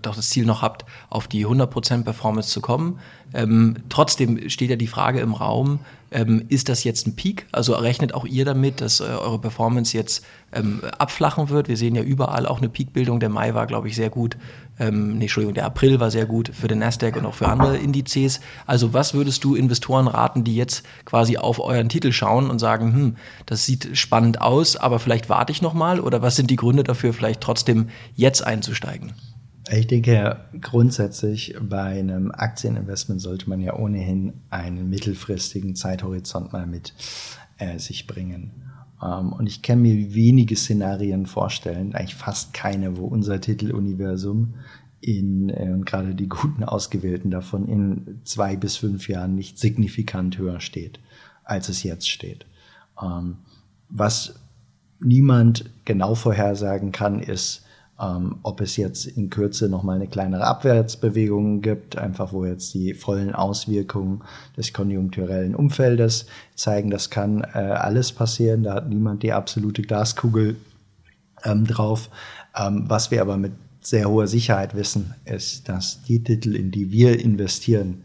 doch 0.00 0.14
das 0.14 0.30
Ziel 0.30 0.46
noch 0.46 0.62
habt, 0.62 0.84
auf 1.10 1.26
die 1.26 1.44
100% 1.44 2.04
Performance 2.04 2.50
zu 2.50 2.60
kommen. 2.60 3.00
Ähm, 3.34 3.74
trotzdem 3.88 4.48
steht 4.48 4.70
ja 4.70 4.76
die 4.76 4.86
Frage 4.86 5.18
im 5.18 5.34
Raum, 5.34 5.80
ähm, 6.12 6.44
ist 6.48 6.68
das 6.68 6.84
jetzt 6.84 7.06
ein 7.06 7.16
Peak? 7.16 7.46
Also 7.52 7.74
rechnet 7.74 8.14
auch 8.14 8.24
ihr 8.24 8.44
damit, 8.44 8.80
dass 8.80 9.00
äh, 9.00 9.04
eure 9.04 9.38
Performance 9.38 9.96
jetzt 9.96 10.24
ähm, 10.52 10.82
abflachen 10.98 11.48
wird? 11.48 11.68
Wir 11.68 11.76
sehen 11.76 11.94
ja 11.94 12.02
überall 12.02 12.46
auch 12.46 12.58
eine 12.58 12.68
Peakbildung. 12.68 13.20
Der 13.20 13.28
Mai 13.28 13.54
war, 13.54 13.66
glaube 13.66 13.88
ich, 13.88 13.96
sehr 13.96 14.10
gut. 14.10 14.36
Ähm, 14.78 15.18
nee, 15.18 15.24
Entschuldigung, 15.24 15.54
der 15.54 15.64
April 15.64 16.00
war 16.00 16.10
sehr 16.10 16.26
gut 16.26 16.50
für 16.52 16.68
den 16.68 16.78
Nasdaq 16.78 17.16
und 17.16 17.26
auch 17.26 17.34
für 17.34 17.48
andere 17.48 17.76
Indizes. 17.76 18.40
Also 18.66 18.92
was 18.92 19.14
würdest 19.14 19.44
du 19.44 19.54
Investoren 19.54 20.08
raten, 20.08 20.44
die 20.44 20.56
jetzt 20.56 20.84
quasi 21.04 21.36
auf 21.36 21.60
euren 21.60 21.88
Titel 21.88 22.12
schauen 22.12 22.50
und 22.50 22.58
sagen, 22.58 22.92
hm, 22.92 23.16
das 23.46 23.66
sieht 23.66 23.96
spannend 23.96 24.40
aus, 24.40 24.76
aber 24.76 24.98
vielleicht 24.98 25.28
warte 25.28 25.52
ich 25.52 25.62
noch 25.62 25.74
mal? 25.74 26.00
Oder 26.00 26.22
was 26.22 26.36
sind 26.36 26.50
die 26.50 26.56
Gründe 26.56 26.84
dafür, 26.84 27.12
vielleicht 27.12 27.40
trotzdem 27.40 27.88
jetzt 28.14 28.44
einzusteigen? 28.46 29.12
Ich 29.70 29.86
denke, 29.86 30.38
grundsätzlich 30.60 31.54
bei 31.60 32.00
einem 32.00 32.32
Aktieninvestment 32.32 33.20
sollte 33.20 33.48
man 33.48 33.60
ja 33.60 33.76
ohnehin 33.76 34.32
einen 34.50 34.90
mittelfristigen 34.90 35.76
Zeithorizont 35.76 36.52
mal 36.52 36.66
mit 36.66 36.94
äh, 37.58 37.78
sich 37.78 38.06
bringen. 38.06 38.50
Ähm, 39.02 39.32
und 39.32 39.46
ich 39.46 39.62
kann 39.62 39.80
mir 39.80 40.14
wenige 40.14 40.56
Szenarien 40.56 41.26
vorstellen, 41.26 41.94
eigentlich 41.94 42.16
fast 42.16 42.52
keine, 42.54 42.96
wo 42.96 43.06
unser 43.06 43.40
Titeluniversum 43.40 44.54
in, 45.00 45.48
äh, 45.50 45.70
und 45.72 45.84
gerade 45.84 46.14
die 46.14 46.28
guten 46.28 46.64
ausgewählten 46.64 47.30
davon, 47.30 47.68
in 47.68 48.20
zwei 48.24 48.56
bis 48.56 48.76
fünf 48.76 49.08
Jahren 49.08 49.34
nicht 49.34 49.58
signifikant 49.58 50.38
höher 50.38 50.60
steht, 50.60 50.98
als 51.44 51.68
es 51.68 51.82
jetzt 51.82 52.08
steht. 52.08 52.46
Ähm, 53.00 53.36
was 53.88 54.40
niemand 55.00 55.70
genau 55.84 56.14
vorhersagen 56.14 56.92
kann, 56.92 57.20
ist, 57.20 57.61
ähm, 58.02 58.36
ob 58.42 58.60
es 58.60 58.76
jetzt 58.76 59.06
in 59.06 59.30
Kürze 59.30 59.68
nochmal 59.68 59.96
eine 59.96 60.08
kleinere 60.08 60.44
Abwärtsbewegung 60.44 61.60
gibt, 61.60 61.96
einfach 61.96 62.32
wo 62.32 62.44
jetzt 62.44 62.74
die 62.74 62.94
vollen 62.94 63.34
Auswirkungen 63.34 64.22
des 64.56 64.72
konjunkturellen 64.72 65.54
Umfeldes 65.54 66.26
zeigen, 66.56 66.90
das 66.90 67.10
kann 67.10 67.42
äh, 67.54 67.58
alles 67.58 68.12
passieren, 68.12 68.64
da 68.64 68.74
hat 68.74 68.88
niemand 68.88 69.22
die 69.22 69.32
absolute 69.32 69.82
Glaskugel 69.82 70.56
ähm, 71.44 71.66
drauf. 71.66 72.10
Ähm, 72.56 72.84
was 72.88 73.10
wir 73.10 73.20
aber 73.20 73.36
mit 73.36 73.52
sehr 73.80 74.08
hoher 74.08 74.26
Sicherheit 74.26 74.74
wissen, 74.74 75.14
ist, 75.24 75.68
dass 75.68 76.02
die 76.02 76.22
Titel, 76.22 76.56
in 76.56 76.70
die 76.70 76.90
wir 76.90 77.20
investieren, 77.20 78.04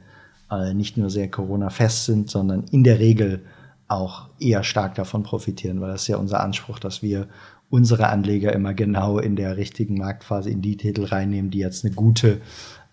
äh, 0.51 0.73
nicht 0.73 0.97
nur 0.97 1.09
sehr 1.09 1.29
Corona-fest 1.29 2.05
sind, 2.05 2.29
sondern 2.29 2.65
in 2.71 2.83
der 2.83 2.99
Regel 2.99 3.41
auch 3.87 4.27
eher 4.39 4.63
stark 4.63 4.95
davon 4.95 5.23
profitieren, 5.23 5.81
weil 5.81 5.91
das 5.91 6.03
ist 6.03 6.07
ja 6.09 6.17
unser 6.17 6.41
Anspruch, 6.41 6.77
dass 6.77 7.01
wir 7.01 7.27
unsere 7.69 8.09
Anleger 8.09 8.53
immer 8.53 8.73
genau 8.73 9.19
in 9.19 9.35
der 9.35 9.57
richtigen 9.57 9.97
Marktphase 9.97 10.49
in 10.49 10.61
die 10.61 10.77
Titel 10.77 11.03
reinnehmen, 11.05 11.51
die 11.51 11.59
jetzt 11.59 11.85
eine 11.85 11.93
gute, 11.93 12.41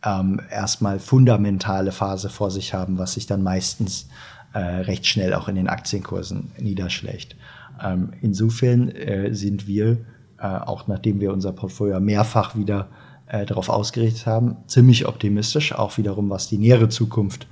ähm, 0.04 0.40
erstmal 0.50 0.98
fundamentale 0.98 1.92
Phase 1.92 2.28
vor 2.28 2.50
sich 2.50 2.74
haben, 2.74 2.98
was 2.98 3.14
sich 3.14 3.26
dann 3.26 3.42
meistens 3.42 4.08
äh, 4.52 4.58
recht 4.58 5.06
schnell 5.06 5.34
auch 5.34 5.48
in 5.48 5.54
den 5.54 5.68
Aktienkursen 5.68 6.52
niederschlägt. 6.58 7.36
Ähm, 7.82 8.12
insofern 8.20 8.88
äh, 8.88 9.34
sind 9.34 9.66
wir, 9.66 9.98
äh, 10.38 10.46
auch 10.46 10.86
nachdem 10.86 11.20
wir 11.20 11.32
unser 11.32 11.52
Portfolio 11.52 12.00
mehrfach 12.00 12.56
wieder 12.56 12.88
äh, 13.26 13.46
darauf 13.46 13.68
ausgerichtet 13.68 14.26
haben, 14.26 14.56
ziemlich 14.66 15.06
optimistisch, 15.06 15.72
auch 15.72 15.96
wiederum 15.98 16.30
was 16.30 16.48
die 16.48 16.58
nähere 16.58 16.88
Zukunft 16.88 17.46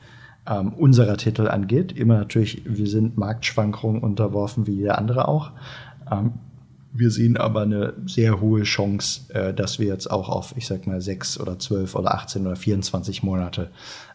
ähm, 0.47 0.73
unserer 0.75 1.17
Titel 1.17 1.49
angeht. 1.49 1.93
Immer 1.93 2.19
natürlich, 2.19 2.63
wir 2.67 2.87
sind 2.87 3.17
Marktschwankungen 3.17 4.03
unterworfen, 4.03 4.67
wie 4.67 4.73
jeder 4.73 4.99
andere 4.99 5.29
auch. 5.29 5.53
Ähm, 6.11 6.33
wir 6.95 7.11
sehen 7.11 7.37
aber 7.37 7.63
eine 7.63 7.95
sehr 8.07 8.41
hohe 8.41 8.63
Chance, 8.65 9.33
äh, 9.33 9.55
dass 9.55 9.79
wir 9.79 9.87
jetzt 9.87 10.11
auch 10.11 10.29
auf, 10.29 10.55
ich 10.57 10.67
sag 10.67 10.87
mal, 10.87 11.01
sechs 11.01 11.41
oder 11.41 11.59
zwölf 11.59 11.95
oder 11.95 12.15
18 12.15 12.47
oder 12.47 12.57
24 12.57 13.23
Monate 13.23 13.71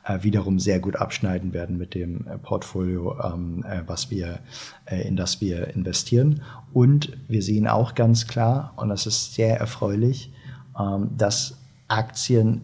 äh, 0.06 0.22
wiederum 0.22 0.60
sehr 0.60 0.80
gut 0.80 0.96
abschneiden 0.96 1.54
werden 1.54 1.78
mit 1.78 1.96
dem 1.96 2.28
äh, 2.28 2.38
Portfolio, 2.38 3.18
ähm, 3.24 3.64
äh, 3.68 3.82
was 3.88 4.12
wir, 4.12 4.40
in 4.90 5.16
das 5.16 5.42
wir 5.42 5.68
investieren. 5.76 6.42
Und 6.72 7.18
wir 7.28 7.42
sehen 7.42 7.68
auch 7.68 7.96
ganz 7.96 8.28
klar, 8.28 8.74
und 8.78 8.90
das 8.90 9.06
ist 9.06 9.34
sehr 9.34 9.60
erfreulich, 9.60 10.32
ähm, 10.80 11.10
dass 11.18 11.58
Aktien 11.88 12.62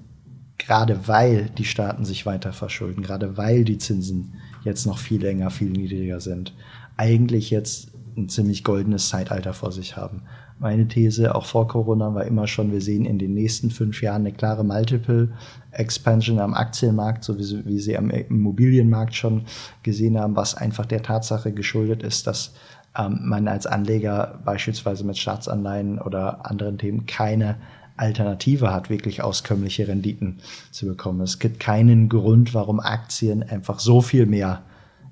gerade 0.57 1.07
weil 1.07 1.49
die 1.57 1.65
Staaten 1.65 2.05
sich 2.05 2.25
weiter 2.25 2.53
verschulden, 2.53 3.03
gerade 3.03 3.37
weil 3.37 3.65
die 3.65 3.77
Zinsen 3.77 4.35
jetzt 4.63 4.85
noch 4.85 4.97
viel 4.97 5.21
länger, 5.21 5.49
viel 5.49 5.69
niedriger 5.69 6.19
sind, 6.19 6.53
eigentlich 6.95 7.49
jetzt 7.49 7.92
ein 8.17 8.29
ziemlich 8.29 8.63
goldenes 8.63 9.09
Zeitalter 9.09 9.53
vor 9.53 9.71
sich 9.71 9.97
haben. 9.97 10.23
Meine 10.59 10.87
These, 10.87 11.35
auch 11.35 11.45
vor 11.45 11.67
Corona, 11.67 12.13
war 12.13 12.25
immer 12.25 12.47
schon, 12.47 12.71
wir 12.71 12.81
sehen 12.81 13.05
in 13.05 13.19
den 13.19 13.33
nächsten 13.33 13.69
fünf 13.69 14.01
Jahren 14.01 14.21
eine 14.21 14.31
klare 14.31 14.63
Multiple 14.63 15.29
Expansion 15.71 16.39
am 16.39 16.53
Aktienmarkt, 16.53 17.23
so 17.23 17.37
wie 17.37 17.43
sie, 17.43 17.65
wie 17.65 17.79
sie 17.79 17.97
am 17.97 18.09
Immobilienmarkt 18.09 19.15
schon 19.15 19.45
gesehen 19.81 20.19
haben, 20.19 20.35
was 20.35 20.55
einfach 20.55 20.85
der 20.85 21.01
Tatsache 21.01 21.51
geschuldet 21.51 22.03
ist, 22.03 22.27
dass 22.27 22.53
ähm, 22.97 23.19
man 23.23 23.47
als 23.47 23.65
Anleger 23.65 24.39
beispielsweise 24.45 25.03
mit 25.03 25.17
Staatsanleihen 25.17 25.99
oder 25.99 26.45
anderen 26.45 26.77
Themen 26.77 27.05
keine 27.05 27.57
Alternative 27.97 28.73
hat, 28.73 28.89
wirklich 28.89 29.21
auskömmliche 29.21 29.87
Renditen 29.87 30.39
zu 30.71 30.85
bekommen. 30.85 31.21
Es 31.21 31.39
gibt 31.39 31.59
keinen 31.59 32.09
Grund, 32.09 32.53
warum 32.53 32.79
Aktien 32.79 33.43
einfach 33.43 33.79
so 33.79 34.01
viel 34.01 34.25
mehr 34.25 34.63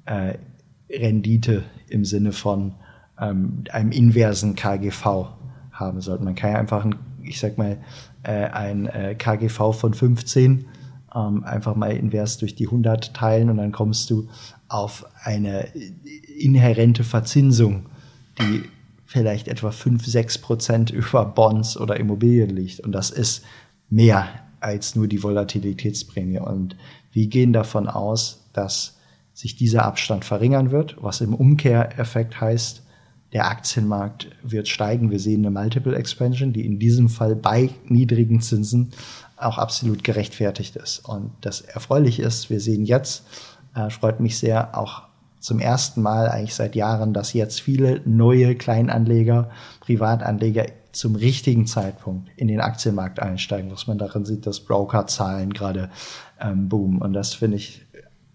äh, 0.05 0.35
Rendite 0.89 1.63
im 1.89 2.05
Sinne 2.05 2.31
von 2.31 2.73
ähm, 3.21 3.63
einem 3.71 3.91
inversen 3.91 4.55
KGV 4.55 5.27
haben 5.71 6.01
sollten. 6.01 6.25
Man 6.25 6.35
kann 6.35 6.51
ja 6.51 6.59
einfach, 6.59 6.83
ein, 6.83 6.95
ich 7.23 7.39
sag 7.39 7.57
mal, 7.57 7.77
äh, 8.23 8.45
ein 8.47 8.87
äh, 8.87 9.15
KGV 9.15 9.73
von 9.73 9.93
15 9.93 10.65
ähm, 11.15 11.43
einfach 11.43 11.75
mal 11.75 11.91
invers 11.91 12.37
durch 12.37 12.55
die 12.55 12.67
100 12.67 13.13
teilen 13.13 13.49
und 13.49 13.57
dann 13.57 13.71
kommst 13.71 14.09
du 14.09 14.27
auf 14.67 15.05
eine 15.23 15.67
inhärente 16.37 17.03
Verzinsung, 17.03 17.87
die 18.39 18.63
vielleicht 19.05 19.47
etwa 19.47 19.71
5, 19.71 20.05
6 20.05 20.37
Prozent 20.39 20.89
über 20.91 21.25
Bonds 21.25 21.77
oder 21.77 21.99
Immobilien 21.99 22.49
liegt. 22.49 22.79
Und 22.79 22.93
das 22.93 23.09
ist 23.09 23.43
mehr 23.89 24.27
als 24.61 24.95
nur 24.95 25.07
die 25.07 25.21
Volatilitätsprämie. 25.21 26.39
Und 26.39 26.75
wir 27.11 27.27
gehen 27.27 27.51
davon 27.51 27.87
aus, 27.87 28.45
dass 28.53 28.97
sich 29.33 29.55
dieser 29.55 29.85
Abstand 29.85 30.23
verringern 30.23 30.71
wird, 30.71 30.97
was 31.01 31.19
im 31.19 31.33
Umkehreffekt 31.33 32.39
heißt, 32.39 32.80
der 33.33 33.47
Aktienmarkt 33.47 34.27
wird 34.43 34.67
steigen. 34.67 35.09
Wir 35.09 35.19
sehen 35.19 35.45
eine 35.45 35.51
Multiple 35.51 35.95
Expansion, 35.95 36.53
die 36.53 36.65
in 36.65 36.79
diesem 36.79 37.09
Fall 37.09 37.35
bei 37.35 37.69
niedrigen 37.85 38.41
Zinsen 38.41 38.91
auch 39.37 39.57
absolut 39.57 40.03
gerechtfertigt 40.03 40.75
ist. 40.75 40.99
Und 40.99 41.31
das 41.41 41.61
erfreulich 41.61 42.19
ist, 42.19 42.49
wir 42.49 42.59
sehen 42.59 42.85
jetzt, 42.85 43.25
äh, 43.75 43.89
freut 43.89 44.19
mich 44.19 44.37
sehr, 44.37 44.77
auch 44.77 45.03
zum 45.39 45.59
ersten 45.59 46.01
Mal 46.01 46.29
eigentlich 46.29 46.53
seit 46.53 46.75
Jahren, 46.75 47.13
dass 47.13 47.33
jetzt 47.33 47.61
viele 47.61 48.01
neue 48.05 48.55
Kleinanleger, 48.55 49.49
Privatanleger 49.79 50.65
zum 50.91 51.15
richtigen 51.15 51.65
Zeitpunkt 51.65 52.29
in 52.35 52.47
den 52.47 52.61
Aktienmarkt 52.61 53.19
einsteigen, 53.19 53.71
was 53.71 53.87
man 53.87 53.97
darin 53.97 54.25
sieht, 54.25 54.45
dass 54.45 54.59
Brokerzahlen 54.59 55.53
gerade 55.53 55.89
ähm, 56.39 56.69
boomen. 56.69 57.01
Und 57.01 57.13
das 57.13 57.33
finde 57.33 57.57
ich 57.57 57.81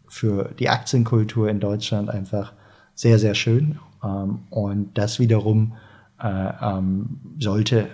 für 0.09 0.53
die 0.59 0.69
Aktienkultur 0.69 1.49
in 1.49 1.61
Deutschland 1.61 2.09
einfach 2.09 2.53
sehr, 2.95 3.19
sehr 3.19 3.35
schön. 3.35 3.79
Ähm, 4.07 4.41
und 4.51 4.97
das 4.97 5.19
wiederum 5.19 5.75
äh, 6.23 6.29
ähm, 6.29 7.21
sollte 7.39 7.89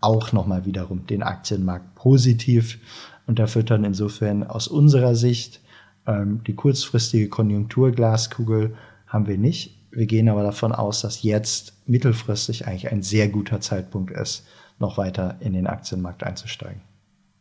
auch 0.00 0.32
nochmal 0.32 0.64
wiederum 0.64 1.06
den 1.06 1.22
Aktienmarkt 1.22 1.94
positiv 1.94 2.78
unterfüttern. 3.26 3.84
Insofern 3.84 4.44
aus 4.44 4.68
unserer 4.68 5.14
Sicht 5.14 5.60
ähm, 6.06 6.42
die 6.46 6.54
kurzfristige 6.54 7.28
Konjunkturglaskugel 7.28 8.74
haben 9.06 9.26
wir 9.26 9.38
nicht. 9.38 9.76
Wir 9.90 10.06
gehen 10.06 10.28
aber 10.28 10.42
davon 10.42 10.72
aus, 10.72 11.00
dass 11.00 11.22
jetzt 11.22 11.74
mittelfristig 11.86 12.66
eigentlich 12.66 12.90
ein 12.90 13.02
sehr 13.02 13.28
guter 13.28 13.60
Zeitpunkt 13.60 14.10
ist, 14.10 14.46
noch 14.78 14.98
weiter 14.98 15.36
in 15.40 15.54
den 15.54 15.66
Aktienmarkt 15.66 16.22
einzusteigen. 16.22 16.82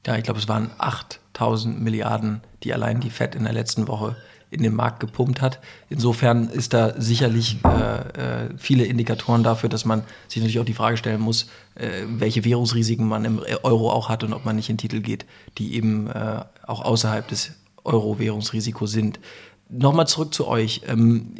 Ja, 0.05 0.15
ich 0.15 0.23
glaube, 0.23 0.39
es 0.39 0.47
waren 0.47 0.69
8000 0.77 1.81
Milliarden, 1.81 2.41
die 2.63 2.73
allein 2.73 3.01
die 3.01 3.09
FED 3.09 3.35
in 3.35 3.43
der 3.43 3.53
letzten 3.53 3.87
Woche 3.87 4.15
in 4.49 4.63
den 4.63 4.73
Markt 4.73 4.99
gepumpt 4.99 5.41
hat. 5.41 5.59
Insofern 5.89 6.49
ist 6.49 6.73
da 6.73 6.99
sicherlich 6.99 7.57
äh, 7.65 8.45
äh, 8.45 8.49
viele 8.57 8.85
Indikatoren 8.85 9.43
dafür, 9.43 9.69
dass 9.69 9.85
man 9.85 10.03
sich 10.27 10.37
natürlich 10.37 10.59
auch 10.59 10.65
die 10.65 10.73
Frage 10.73 10.97
stellen 10.97 11.21
muss, 11.21 11.49
äh, 11.75 12.03
welche 12.07 12.45
Währungsrisiken 12.45 13.07
man 13.07 13.25
im 13.25 13.41
Euro 13.63 13.91
auch 13.91 14.09
hat 14.09 14.23
und 14.23 14.33
ob 14.33 14.45
man 14.45 14.55
nicht 14.55 14.69
in 14.69 14.77
Titel 14.77 15.01
geht, 15.01 15.25
die 15.57 15.75
eben 15.75 16.07
äh, 16.07 16.43
auch 16.65 16.83
außerhalb 16.83 17.27
des 17.27 17.51
Euro-Währungsrisiko 17.83 18.85
sind. 18.85 19.19
Nochmal 19.69 20.07
zurück 20.07 20.33
zu 20.33 20.47
euch. 20.47 20.83
Ähm, 20.87 21.33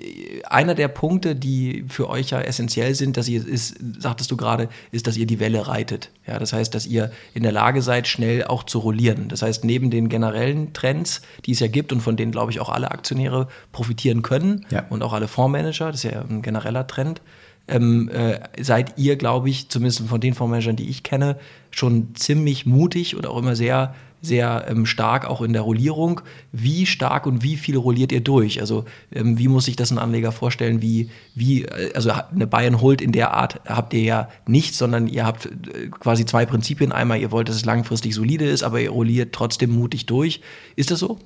einer 0.50 0.75
der 0.75 0.89
Punkte, 0.89 1.34
die 1.34 1.86
für 1.88 2.10
euch 2.10 2.31
ja 2.31 2.41
essentiell 2.41 2.93
sind, 2.93 3.15
dass 3.15 3.29
ihr 3.29 3.48
ist, 3.48 3.75
sagtest 4.00 4.29
du 4.31 4.36
gerade, 4.36 4.67
ist, 4.91 5.07
dass 5.07 5.15
ihr 5.15 5.25
die 5.25 5.39
Welle 5.39 5.67
reitet. 5.67 6.12
Ja, 6.25 6.38
das 6.38 6.51
heißt, 6.51 6.75
dass 6.75 6.86
ihr 6.86 7.12
in 7.34 7.43
der 7.43 7.53
Lage 7.53 7.81
seid, 7.81 8.05
schnell 8.05 8.43
auch 8.43 8.63
zu 8.63 8.79
rollieren. 8.79 9.29
Das 9.29 9.43
heißt, 9.43 9.63
neben 9.63 9.91
den 9.91 10.10
generellen 10.10 10.74
Trends, 10.74 11.22
die 11.46 11.53
es 11.53 11.62
ja 11.62 11.67
gibt 11.67 11.93
und 11.93 12.01
von 12.01 12.17
denen, 12.17 12.34
glaube 12.34 12.51
ich, 12.51 12.60
auch 12.60 12.69
alle 12.69 12.91
Aktionäre 12.91 13.48
profitieren 13.72 14.24
können 14.24 14.65
ja. 14.72 14.86
und 14.89 15.03
auch 15.03 15.13
alle 15.13 15.29
Fondsmanager, 15.29 15.91
das 15.91 16.03
ist 16.03 16.12
ja 16.12 16.22
ein 16.22 16.41
genereller 16.41 16.86
Trend, 16.86 17.22
ähm, 17.69 18.10
äh, 18.10 18.39
seid 18.62 18.98
ihr, 18.98 19.15
glaube 19.15 19.50
ich, 19.50 19.69
zumindest 19.69 20.01
von 20.07 20.19
den 20.22 20.34
Fondsmanagern, 20.34 20.75
die 20.75 20.89
ich 20.89 21.03
kenne, 21.03 21.38
schon 21.72 22.15
ziemlich 22.15 22.65
mutig 22.65 23.15
oder 23.15 23.29
auch 23.31 23.38
immer 23.38 23.55
sehr 23.55 23.93
sehr 24.22 24.66
ähm, 24.68 24.86
stark 24.86 25.26
auch 25.26 25.42
in 25.42 25.54
der 25.54 25.62
Rollierung. 25.62 26.22
Wie 26.52 26.86
stark 26.86 27.26
und 27.28 27.44
wie 27.44 27.56
viel 27.56 27.78
rolliert 27.78 28.12
ihr 28.12 28.22
durch? 28.22 28.60
Also 28.60 28.86
ähm, 29.12 29.38
wie 29.38 29.48
muss 29.48 29.66
sich 29.66 29.76
das 29.76 29.92
ein 29.92 30.00
Anleger 30.00 30.32
vorstellen? 30.32 30.82
Wie, 30.82 31.10
wie, 31.36 31.64
äh, 31.64 31.94
also 31.94 32.12
eine 32.12 32.48
Bayern 32.48 32.82
Hold 32.82 33.02
in 33.02 33.12
der 33.12 33.34
Art 33.34 33.62
habt 33.68 33.94
ihr 33.94 34.02
ja 34.02 34.30
nicht, 34.48 34.76
sondern 34.76 35.08
ihr 35.08 35.26
habt 35.26 35.46
äh, 35.46 35.88
quasi 35.90 36.26
zwei 36.26 36.46
Prinzipien. 36.46 36.92
Einmal, 36.92 37.20
ihr 37.20 37.32
wollt, 37.32 37.50
dass 37.50 37.56
es 37.56 37.66
langfristig 37.66 38.16
solide 38.16 38.46
ist, 38.46 38.64
aber 38.64 38.82
ihr 38.82 38.90
rolliert 38.90 39.34
trotzdem 39.34 39.72
mutig 39.72 40.08
durch. 40.08 40.42
Ist 40.76 40.92
das 40.92 41.00
so? 41.00 41.20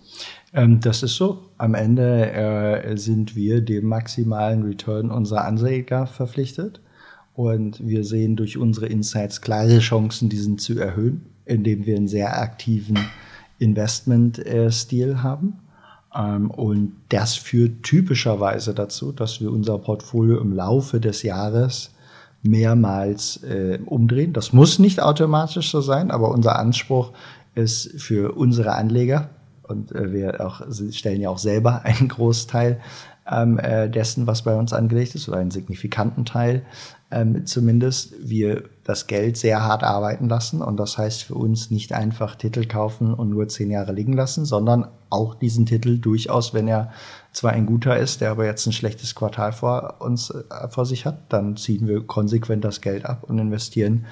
Ähm, 0.54 0.82
das 0.82 1.02
ist 1.02 1.16
so. 1.16 1.50
Am 1.58 1.76
Ende 1.76 2.32
äh, 2.32 2.98
sind 2.98 3.36
wir 3.36 3.62
dem 3.62 3.86
maximalen 3.86 4.64
Return 4.64 5.12
unserer 5.12 5.46
Anleger 5.46 6.08
verpflichtet. 6.08 6.82
Und 7.34 7.86
wir 7.88 8.04
sehen 8.04 8.36
durch 8.36 8.58
unsere 8.58 8.88
Insights 8.88 9.40
klare 9.42 9.80
Chancen, 9.80 10.28
diesen 10.28 10.58
zu 10.58 10.78
erhöhen 10.78 11.31
indem 11.52 11.86
wir 11.86 11.98
einen 11.98 12.08
sehr 12.08 12.40
aktiven 12.42 12.98
Investmentstil 13.60 15.22
haben. 15.22 15.60
Ähm, 16.16 16.50
und 16.52 16.94
das 17.10 17.36
führt 17.36 17.84
typischerweise 17.84 18.74
dazu, 18.74 19.12
dass 19.12 19.42
wir 19.42 19.52
unser 19.52 19.78
Portfolio 19.78 20.40
im 20.40 20.54
Laufe 20.54 21.00
des 21.00 21.24
Jahres 21.24 21.92
mehrmals 22.44 23.44
äh, 23.44 23.80
umdrehen. 23.86 24.34
Das 24.34 24.52
muss 24.52 24.80
nicht 24.80 25.02
automatisch 25.02 25.72
so 25.72 25.82
sein, 25.82 26.10
aber 26.10 26.30
unser 26.30 26.58
Anspruch 26.58 27.12
ist 27.54 27.92
für 28.02 28.34
unsere 28.34 28.74
Anleger, 28.74 29.30
und 29.68 29.94
äh, 29.94 30.12
wir 30.12 30.46
auch, 30.46 30.62
stellen 30.92 31.22
ja 31.22 31.30
auch 31.30 31.38
selber 31.38 31.82
einen 31.86 32.08
Großteil 32.08 32.80
ähm, 33.30 33.60
äh, 33.60 33.90
dessen, 33.90 34.28
was 34.28 34.44
bei 34.44 34.56
uns 34.56 34.74
angelegt 34.74 35.16
ist, 35.16 35.28
oder 35.30 35.38
einen 35.38 35.52
signifikanten 35.52 36.26
Teil 36.26 36.64
ähm, 37.12 37.46
zumindest, 37.46 38.14
wir 38.20 38.64
das 38.84 39.06
Geld 39.06 39.38
sehr 39.38 39.64
hart 39.64 39.84
arbeiten 39.84 40.30
lassen. 40.30 40.62
Und 40.62 40.78
das 40.78 40.98
heißt 40.98 41.24
für 41.24 41.36
uns 41.36 41.70
nicht 41.70 41.94
einfach 41.94 42.36
Titel 42.36 42.66
kaufen 42.66 43.14
und 43.14 43.30
nur 43.30 43.48
zehn 43.50 43.70
Jahre 43.70 43.92
liegen 43.92 44.14
lassen, 44.14 44.46
sondern 44.46 44.88
auch 45.10 45.36
diesen 45.36 45.66
Titel 45.66 45.98
durchaus, 45.98 46.54
wenn 46.54 46.68
er 46.68 46.92
zwar 47.34 47.52
ein 47.52 47.66
guter 47.66 47.98
ist, 47.98 48.22
der 48.22 48.32
aber 48.32 48.46
jetzt 48.46 48.66
ein 48.66 48.74
schlechtes 48.74 49.14
Quartal 49.14 49.52
vor 49.52 49.96
uns 50.00 50.30
äh, 50.30 50.70
vor 50.70 50.86
sich 50.86 51.06
hat, 51.06 51.20
dann 51.30 51.58
ziehen 51.58 51.88
wir 51.88 52.02
konsequent 52.08 52.64
das 52.64 52.82
Geld 52.82 53.06
ab 53.06 53.24
und 53.24 53.38
investieren 53.38 54.06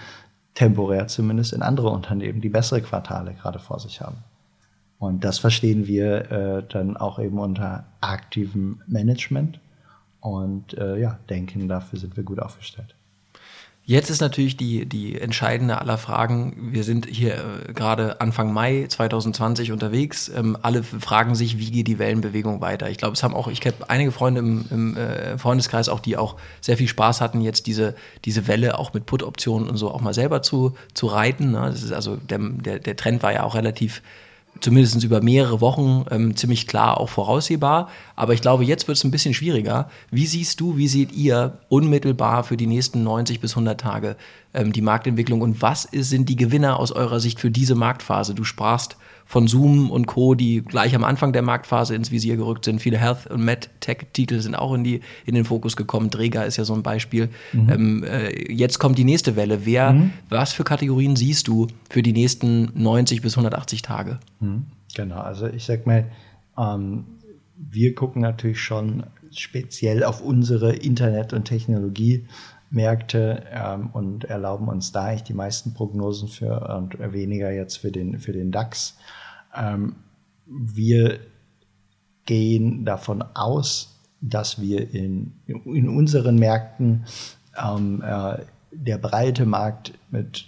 temporär 0.56 1.08
zumindest 1.08 1.54
in 1.54 1.62
andere 1.62 1.90
Unternehmen, 1.90 2.42
die 2.42 2.50
bessere 2.50 2.82
Quartale 2.82 3.34
gerade 3.34 3.60
vor 3.60 3.80
sich 3.80 4.02
haben. 4.02 4.18
Und 5.00 5.24
das 5.24 5.40
verstehen 5.40 5.88
wir 5.88 6.32
äh, 6.32 6.64
dann 6.68 6.98
auch 6.98 7.20
eben 7.20 7.40
unter 7.40 7.86
aktivem 8.02 8.82
Management 8.86 9.60
und 10.20 10.78
äh, 10.78 11.00
ja, 11.00 11.18
denken, 11.30 11.70
dafür 11.70 11.98
sind 11.98 12.18
wir 12.18 12.24
gut 12.24 12.40
aufgestellt. 12.40 12.96
Jetzt 13.90 14.12
ist 14.12 14.22
natürlich 14.22 14.56
die, 14.56 14.86
die 14.86 15.20
entscheidende 15.20 15.80
aller 15.80 15.98
Fragen. 15.98 16.74
Wir 16.74 16.84
sind 16.84 17.08
hier 17.08 17.34
äh, 17.34 17.74
gerade 17.74 18.22
Anfang 18.22 18.54
Mai 18.54 18.86
2020 18.88 19.72
unterwegs. 19.72 20.30
Ähm, 20.30 20.56
alle 20.62 20.84
fragen 20.84 21.34
sich, 21.34 21.58
wie 21.58 21.72
geht 21.72 21.88
die 21.88 21.98
Wellenbewegung 21.98 22.62
weiter? 22.62 22.88
Ich 22.92 22.98
glaube, 22.98 23.14
es 23.14 23.24
haben 23.24 23.34
auch, 23.34 23.48
ich 23.48 23.62
kenne 23.62 23.78
einige 23.88 24.12
Freunde 24.12 24.42
im, 24.42 24.66
im 24.70 24.96
äh, 24.96 25.40
Freundeskreis 25.40 25.90
auch, 25.90 26.02
die 26.02 26.18
auch 26.18 26.36
sehr 26.62 26.78
viel 26.78 26.88
Spaß 26.88 27.20
hatten, 27.20 27.42
jetzt 27.42 27.66
diese, 27.66 27.96
diese 28.26 28.48
Welle 28.48 28.78
auch 28.78 28.94
mit 28.94 29.08
Put-Optionen 29.08 29.68
und 29.68 29.78
so 29.78 29.90
auch 29.90 30.02
mal 30.02 30.14
selber 30.14 30.44
zu, 30.44 30.76
zu 30.94 31.08
reiten. 31.08 31.52
Ne? 31.52 31.62
Das 31.72 31.82
ist 31.82 31.92
also, 31.92 32.18
der, 32.18 32.38
der, 32.38 32.78
der 32.78 32.96
Trend 32.96 33.24
war 33.24 33.34
ja 33.34 33.42
auch 33.42 33.56
relativ 33.56 34.04
zumindest 34.62 35.04
über 35.04 35.22
mehrere 35.22 35.62
Wochen 35.62 36.06
ähm, 36.12 36.36
ziemlich 36.36 36.68
klar 36.68 37.00
auch 37.00 37.10
voraussehbar. 37.10 37.90
Aber 38.16 38.34
ich 38.34 38.42
glaube, 38.42 38.66
jetzt 38.66 38.88
wird 38.88 38.98
es 38.98 39.04
ein 39.04 39.12
bisschen 39.12 39.34
schwieriger. 39.34 39.90
Wie 40.12 40.26
siehst 40.26 40.60
du, 40.60 40.78
wie 40.78 40.88
seht 40.88 41.12
ihr 41.14 41.58
unmittelbar 41.70 42.44
für 42.44 42.58
die 42.58 42.68
nächsten 42.68 43.04
90 43.04 43.40
bis 43.40 43.52
100 43.52 43.80
Tage 43.80 44.16
ähm, 44.54 44.72
die 44.72 44.82
Marktentwicklung 44.82 45.42
und 45.42 45.62
was 45.62 45.86
ist, 45.86 46.10
sind 46.10 46.30
die 46.30 46.36
Gewinner 46.36 46.80
aus 46.80 46.92
eurer 46.92 47.20
Sicht 47.20 47.40
für 47.40 47.52
diese 47.52 47.76
Marktphase? 47.76 48.34
Du 48.34 48.44
sprachst 48.44 48.98
von 49.30 49.48
Zoom 49.48 49.92
und 49.92 50.08
Co., 50.08 50.34
die 50.34 50.64
gleich 50.64 50.96
am 50.96 51.04
Anfang 51.04 51.34
der 51.34 51.44
Marktphase 51.44 51.94
ins 51.94 52.10
Visier 52.10 52.36
gerückt 52.36 52.66
sind. 52.66 52.82
Viele 52.82 52.98
Health- 52.98 53.28
und 53.28 53.46
Med-Tech-Titel 53.46 54.40
sind 54.40 54.56
auch 54.56 54.74
in, 54.74 54.84
die, 54.84 55.02
in 55.24 55.36
den 55.36 55.46
Fokus 55.46 55.76
gekommen. 55.76 56.10
Träger 56.10 56.48
ist 56.48 56.58
ja 56.58 56.64
so 56.66 56.74
ein 56.74 56.82
Beispiel. 56.82 57.30
Mhm. 57.54 57.70
Ähm, 57.70 58.04
äh, 58.04 58.52
jetzt 58.52 58.80
kommt 58.80 58.98
die 58.98 59.04
nächste 59.04 59.36
Welle. 59.36 59.68
Wer, 59.68 59.94
mhm. 59.94 60.14
was 60.30 60.52
für 60.54 60.64
Kategorien 60.64 61.16
siehst 61.16 61.48
du 61.48 61.68
für 61.92 62.02
die 62.02 62.12
nächsten 62.12 62.72
90 62.74 63.22
bis 63.22 63.34
180 63.34 63.84
Tage? 63.84 64.20
Mhm. 64.40 64.66
Genau, 64.96 65.20
also 65.20 65.46
ich 65.46 65.64
sag 65.64 65.86
mal, 65.86 66.06
ähm, 66.58 67.06
wir 67.56 67.94
gucken 67.94 68.24
natürlich 68.24 68.60
schon 68.60 69.04
speziell 69.30 70.04
auf 70.04 70.22
unsere 70.22 70.74
Internet- 70.74 71.34
und 71.34 71.46
Technologie. 71.46 72.26
Märkte 72.72 73.44
ähm, 73.52 73.90
und 73.94 74.26
erlauben 74.26 74.68
uns 74.68 74.92
da 74.92 75.06
eigentlich 75.06 75.24
die 75.24 75.34
meisten 75.34 75.74
Prognosen 75.74 76.28
für 76.28 76.76
und 76.78 77.00
weniger 77.14 77.52
jetzt 77.52 77.78
für 77.78 77.92
den, 77.92 78.20
für 78.20 78.34
den 78.34 78.52
DAX. 78.52 78.98
Ähm, 79.56 79.96
wir 80.46 81.20
gehen 82.26 82.86
davon 82.86 83.24
aus, 83.34 84.00
dass 84.22 84.62
wir 84.62 84.94
in, 84.94 85.34
in 85.48 85.90
unseren 85.90 86.38
Märkten 86.38 87.06
ähm, 87.58 88.04
äh, 88.06 88.38
der 88.72 88.98
breite 88.98 89.46
Markt 89.46 89.94
mit 90.12 90.46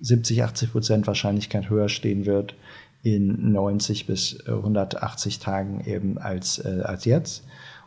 70, 0.00 0.42
80 0.42 0.72
Prozent 0.72 1.06
Wahrscheinlichkeit 1.06 1.70
höher 1.70 1.88
stehen 1.88 2.26
wird 2.26 2.54
in 3.02 3.52
90 3.52 4.06
bis 4.06 4.46
180 4.46 5.38
Tagen 5.38 5.84
eben 5.84 6.18
als, 6.18 6.58
äh, 6.58 6.82
als 6.84 7.04
jetzt. 7.04 7.44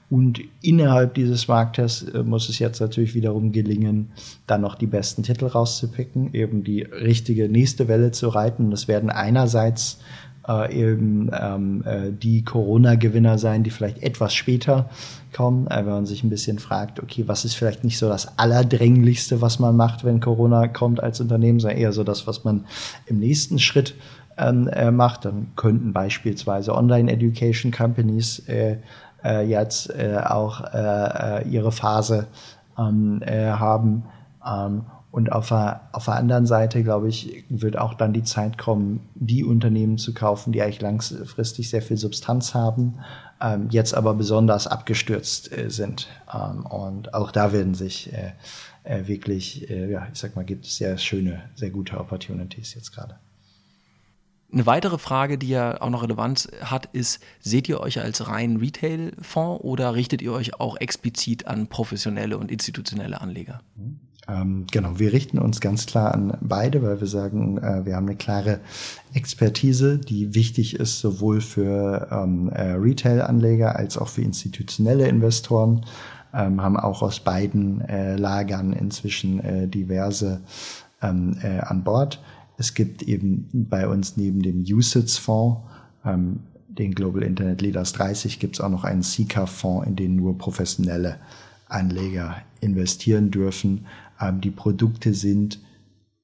Und 0.09 0.39
innerhalb 0.61 1.15
dieses 1.15 1.47
Marktes 1.47 2.03
äh, 2.03 2.23
muss 2.23 2.49
es 2.49 2.59
jetzt 2.59 2.79
natürlich 2.79 3.15
wiederum 3.15 3.51
gelingen, 3.51 4.11
dann 4.45 4.61
noch 4.61 4.75
die 4.75 4.87
besten 4.87 5.23
Titel 5.23 5.45
rauszupicken, 5.45 6.33
eben 6.33 6.63
die 6.63 6.81
richtige 6.83 7.49
nächste 7.49 7.87
Welle 7.87 8.11
zu 8.11 8.29
reiten. 8.29 8.69
Das 8.69 8.87
werden 8.87 9.09
einerseits 9.09 9.99
äh, 10.47 10.73
eben 10.73 11.31
ähm, 11.33 11.83
äh, 11.85 12.11
die 12.11 12.43
Corona-Gewinner 12.43 13.37
sein, 13.37 13.63
die 13.63 13.71
vielleicht 13.71 14.03
etwas 14.03 14.33
später 14.35 14.89
kommen, 15.33 15.67
äh, 15.67 15.77
wenn 15.77 15.93
man 15.93 16.05
sich 16.05 16.23
ein 16.23 16.29
bisschen 16.29 16.59
fragt, 16.59 17.01
okay, 17.01 17.23
was 17.27 17.45
ist 17.45 17.55
vielleicht 17.55 17.83
nicht 17.83 17.97
so 17.97 18.07
das 18.07 18.37
Allerdränglichste, 18.37 19.41
was 19.41 19.59
man 19.59 19.75
macht, 19.75 20.03
wenn 20.03 20.19
Corona 20.19 20.67
kommt 20.67 21.01
als 21.01 21.19
Unternehmen, 21.19 21.59
sondern 21.59 21.79
eher 21.79 21.93
so 21.93 22.03
das, 22.03 22.27
was 22.27 22.43
man 22.43 22.65
im 23.07 23.19
nächsten 23.19 23.57
Schritt 23.57 23.95
ähm, 24.37 24.67
äh, 24.67 24.91
macht. 24.91 25.25
Dann 25.25 25.47
könnten 25.55 25.93
beispielsweise 25.93 26.75
Online-Education-Companies 26.75 28.39
äh, 28.47 28.77
äh, 29.25 29.45
jetzt 29.45 29.89
äh, 29.89 30.17
auch 30.23 30.61
äh, 30.73 31.41
äh, 31.41 31.47
ihre 31.49 31.71
Phase 31.71 32.27
ähm, 32.77 33.21
äh, 33.25 33.51
haben. 33.51 34.03
Ähm, 34.45 34.83
und 35.11 35.31
auf 35.31 35.47
der, 35.47 35.87
auf 35.93 36.05
der 36.05 36.15
anderen 36.15 36.45
Seite, 36.45 36.83
glaube 36.83 37.07
ich, 37.07 37.45
wird 37.47 37.77
auch 37.77 37.93
dann 37.93 38.11
die 38.11 38.23
Zeit 38.23 38.57
kommen, 38.57 39.07
die 39.15 39.45
Unternehmen 39.45 39.97
zu 39.97 40.13
kaufen, 40.13 40.51
die 40.51 40.61
eigentlich 40.61 40.81
langfristig 40.81 41.69
sehr 41.69 41.81
viel 41.81 41.95
Substanz 41.95 42.53
haben, 42.53 42.95
ähm, 43.41 43.69
jetzt 43.69 43.95
aber 43.95 44.13
besonders 44.13 44.67
abgestürzt 44.67 45.57
äh, 45.57 45.69
sind. 45.69 46.09
Ähm, 46.33 46.65
und 46.65 47.13
auch 47.13 47.31
da 47.31 47.53
werden 47.53 47.75
sich 47.75 48.11
äh, 48.13 48.33
äh, 48.83 49.07
wirklich, 49.07 49.69
äh, 49.69 49.89
ja, 49.89 50.05
ich 50.11 50.19
sag 50.19 50.35
mal, 50.35 50.43
gibt 50.43 50.65
es 50.65 50.75
sehr 50.75 50.97
schöne, 50.97 51.43
sehr 51.55 51.69
gute 51.69 51.97
Opportunities 51.97 52.73
jetzt 52.75 52.93
gerade. 52.93 53.15
Eine 54.51 54.65
weitere 54.65 54.97
Frage, 54.97 55.37
die 55.37 55.49
ja 55.49 55.81
auch 55.81 55.89
noch 55.89 56.03
Relevanz 56.03 56.47
hat, 56.61 56.87
ist, 56.93 57.19
seht 57.39 57.67
ihr 57.67 57.79
euch 57.79 57.99
als 57.99 58.27
rein 58.27 58.57
Retail-Fonds 58.57 59.63
oder 59.63 59.95
richtet 59.95 60.21
ihr 60.21 60.31
euch 60.31 60.59
auch 60.59 60.77
explizit 60.77 61.47
an 61.47 61.67
professionelle 61.67 62.37
und 62.37 62.51
institutionelle 62.51 63.19
Anleger? 63.19 63.61
Ähm, 64.27 64.65
genau, 64.71 64.97
wir 64.97 65.13
richten 65.13 65.37
uns 65.37 65.59
ganz 65.61 65.85
klar 65.85 66.13
an 66.13 66.37
beide, 66.41 66.81
weil 66.81 66.99
wir 66.99 67.07
sagen, 67.07 67.57
äh, 67.57 67.85
wir 67.85 67.95
haben 67.95 68.07
eine 68.07 68.15
klare 68.15 68.59
Expertise, 69.13 69.99
die 69.99 70.33
wichtig 70.33 70.79
ist 70.79 70.99
sowohl 70.99 71.41
für 71.41 72.07
ähm, 72.11 72.49
äh, 72.49 72.71
Retail-Anleger 72.71 73.75
als 73.75 73.97
auch 73.97 74.07
für 74.07 74.21
institutionelle 74.21 75.07
Investoren, 75.07 75.85
ähm, 76.33 76.61
haben 76.61 76.77
auch 76.77 77.01
aus 77.01 77.19
beiden 77.19 77.81
äh, 77.81 78.15
Lagern 78.15 78.73
inzwischen 78.73 79.39
äh, 79.39 79.67
diverse 79.67 80.41
ähm, 81.01 81.37
äh, 81.43 81.59
an 81.59 81.83
Bord 81.83 82.19
es 82.57 82.73
gibt 82.73 83.03
eben 83.03 83.49
bei 83.51 83.87
uns 83.87 84.17
neben 84.17 84.41
dem 84.41 84.63
USITS-Fonds, 84.63 85.61
ähm, 86.05 86.39
den 86.67 86.93
Global 86.93 87.23
Internet 87.23 87.61
Leaders 87.61 87.93
30, 87.93 88.39
gibt 88.39 88.55
es 88.55 88.61
auch 88.61 88.69
noch 88.69 88.83
einen 88.83 89.03
SICA-Fonds, 89.03 89.87
in 89.87 89.95
den 89.95 90.15
nur 90.15 90.37
professionelle 90.37 91.17
Anleger 91.67 92.37
investieren 92.61 93.31
dürfen. 93.31 93.85
Ähm, 94.19 94.41
die 94.41 94.51
Produkte 94.51 95.13
sind 95.13 95.59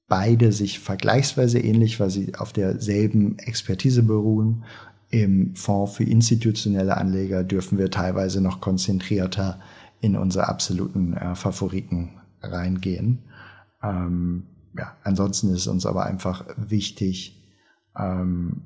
beide 0.07 0.51
sich 0.51 0.79
vergleichsweise 0.79 1.59
ähnlich, 1.59 1.99
weil 1.99 2.09
sie 2.09 2.35
auf 2.35 2.51
derselben 2.51 3.39
Expertise 3.39 4.03
beruhen. 4.03 4.65
Im 5.09 5.55
Fonds 5.55 5.95
für 5.95 6.03
institutionelle 6.03 6.97
Anleger 6.97 7.43
dürfen 7.43 7.77
wir 7.77 7.91
teilweise 7.91 8.41
noch 8.41 8.61
konzentrierter 8.61 9.59
in 10.01 10.15
unsere 10.15 10.47
absoluten 10.47 11.13
äh, 11.13 11.35
Favoriten 11.35 12.09
reingehen. 12.41 13.19
Ähm, 13.83 14.43
ja, 14.77 14.95
ansonsten 15.03 15.53
ist 15.53 15.67
uns 15.67 15.85
aber 15.85 16.05
einfach 16.05 16.45
wichtig, 16.57 17.37
ähm, 17.97 18.63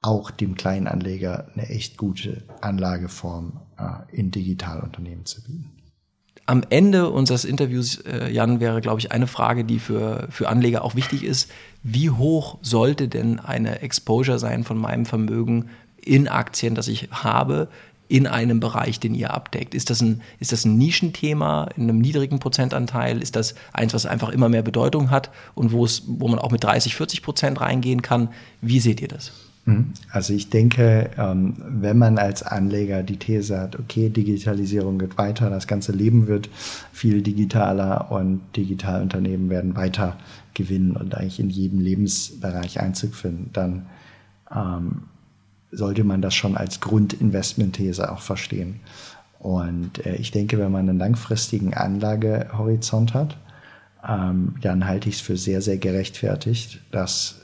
auch 0.00 0.30
dem 0.30 0.56
kleinen 0.56 0.88
Anleger 0.88 1.48
eine 1.54 1.68
echt 1.68 1.96
gute 1.96 2.42
Anlageform 2.60 3.60
äh, 3.78 4.16
in 4.16 4.32
Digitalunternehmen 4.32 5.24
zu 5.24 5.42
bieten. 5.42 5.70
Am 6.44 6.64
Ende 6.70 7.08
unseres 7.08 7.44
Interviews, 7.44 8.00
äh, 8.00 8.28
Jan, 8.28 8.58
wäre, 8.58 8.80
glaube 8.80 8.98
ich, 8.98 9.12
eine 9.12 9.28
Frage, 9.28 9.64
die 9.64 9.78
für, 9.78 10.26
für 10.30 10.48
Anleger 10.48 10.84
auch 10.84 10.96
wichtig 10.96 11.22
ist. 11.22 11.52
Wie 11.84 12.10
hoch 12.10 12.58
sollte 12.62 13.06
denn 13.06 13.38
eine 13.38 13.80
Exposure 13.80 14.40
sein 14.40 14.64
von 14.64 14.76
meinem 14.76 15.06
Vermögen 15.06 15.70
in 16.04 16.26
Aktien, 16.26 16.74
das 16.74 16.88
ich 16.88 17.10
habe, 17.12 17.68
in 18.12 18.26
einem 18.26 18.60
Bereich, 18.60 19.00
den 19.00 19.14
ihr 19.14 19.32
abdeckt? 19.32 19.74
Ist 19.74 19.88
das 19.88 20.02
ein, 20.02 20.20
ist 20.38 20.52
das 20.52 20.66
ein 20.66 20.76
Nischenthema 20.76 21.68
in 21.78 21.84
einem 21.84 21.98
niedrigen 21.98 22.40
Prozentanteil? 22.40 23.22
Ist 23.22 23.36
das 23.36 23.54
eins, 23.72 23.94
was 23.94 24.04
einfach 24.04 24.28
immer 24.28 24.50
mehr 24.50 24.60
Bedeutung 24.60 25.10
hat 25.10 25.30
und 25.54 25.72
wo 25.72 25.86
es, 25.86 26.02
wo 26.06 26.28
man 26.28 26.38
auch 26.38 26.50
mit 26.50 26.62
30, 26.62 26.94
40 26.94 27.22
Prozent 27.22 27.62
reingehen 27.62 28.02
kann? 28.02 28.28
Wie 28.60 28.80
seht 28.80 29.00
ihr 29.00 29.08
das? 29.08 29.32
Mhm. 29.64 29.94
Also 30.10 30.34
ich 30.34 30.50
denke, 30.50 31.08
ähm, 31.16 31.54
wenn 31.66 31.96
man 31.96 32.18
als 32.18 32.42
Anleger 32.42 33.02
die 33.02 33.16
These 33.16 33.58
hat, 33.58 33.78
okay, 33.78 34.10
Digitalisierung 34.10 34.98
geht 34.98 35.16
weiter, 35.16 35.48
das 35.48 35.66
ganze 35.66 35.92
Leben 35.92 36.26
wird 36.26 36.50
viel 36.92 37.22
digitaler 37.22 38.10
und 38.10 38.42
Digitalunternehmen 38.54 39.48
werden 39.48 39.74
weiter 39.74 40.18
gewinnen 40.52 40.98
und 40.98 41.14
eigentlich 41.14 41.40
in 41.40 41.48
jedem 41.48 41.80
Lebensbereich 41.80 42.78
Einzug 42.78 43.14
finden, 43.14 43.48
dann 43.54 43.86
ähm, 44.54 45.04
sollte 45.72 46.04
man 46.04 46.22
das 46.22 46.34
schon 46.34 46.56
als 46.56 46.80
Grundinvestmentthese 46.80 48.12
auch 48.12 48.20
verstehen. 48.20 48.80
Und 49.38 50.06
äh, 50.06 50.14
ich 50.16 50.30
denke, 50.30 50.58
wenn 50.58 50.70
man 50.70 50.88
einen 50.88 50.98
langfristigen 50.98 51.74
Anlagehorizont 51.74 53.14
hat, 53.14 53.36
ähm, 54.06 54.54
dann 54.60 54.86
halte 54.86 55.08
ich 55.08 55.16
es 55.16 55.20
für 55.20 55.36
sehr, 55.36 55.60
sehr 55.60 55.78
gerechtfertigt, 55.78 56.80
dass 56.92 57.40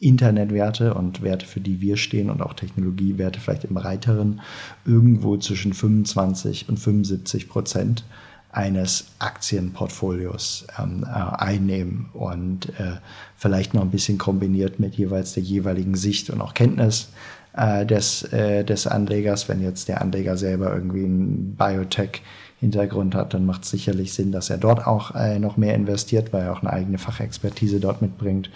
Internetwerte 0.00 0.94
und 0.94 1.22
Werte, 1.22 1.46
für 1.46 1.60
die 1.60 1.80
wir 1.80 1.96
stehen 1.96 2.30
und 2.30 2.42
auch 2.42 2.54
Technologiewerte 2.54 3.40
vielleicht 3.40 3.64
im 3.64 3.74
breiteren 3.74 4.40
irgendwo 4.84 5.36
zwischen 5.36 5.74
25 5.74 6.68
und 6.68 6.78
75 6.78 7.48
Prozent 7.48 8.04
eines 8.52 9.06
Aktienportfolios 9.18 10.66
ähm, 10.78 11.04
äh, 11.04 11.08
einnehmen 11.08 12.10
und 12.12 12.68
äh, 12.78 12.98
vielleicht 13.36 13.72
noch 13.72 13.82
ein 13.82 13.90
bisschen 13.90 14.18
kombiniert 14.18 14.78
mit 14.78 14.94
jeweils 14.94 15.32
der 15.32 15.42
jeweiligen 15.42 15.94
Sicht 15.94 16.28
und 16.28 16.42
auch 16.42 16.52
Kenntnis 16.52 17.08
äh, 17.56 17.86
des, 17.86 18.24
äh, 18.24 18.62
des 18.62 18.86
Anlegers. 18.86 19.48
Wenn 19.48 19.62
jetzt 19.62 19.88
der 19.88 20.02
Anleger 20.02 20.36
selber 20.36 20.72
irgendwie 20.74 21.04
einen 21.04 21.56
Biotech-Hintergrund 21.56 23.14
hat, 23.14 23.32
dann 23.32 23.46
macht 23.46 23.64
es 23.64 23.70
sicherlich 23.70 24.12
Sinn, 24.12 24.32
dass 24.32 24.50
er 24.50 24.58
dort 24.58 24.86
auch 24.86 25.14
äh, 25.14 25.38
noch 25.38 25.56
mehr 25.56 25.74
investiert, 25.74 26.34
weil 26.34 26.42
er 26.42 26.52
auch 26.52 26.60
eine 26.60 26.72
eigene 26.72 26.98
Fachexpertise 26.98 27.80
dort 27.80 28.02
mitbringt. 28.02 28.50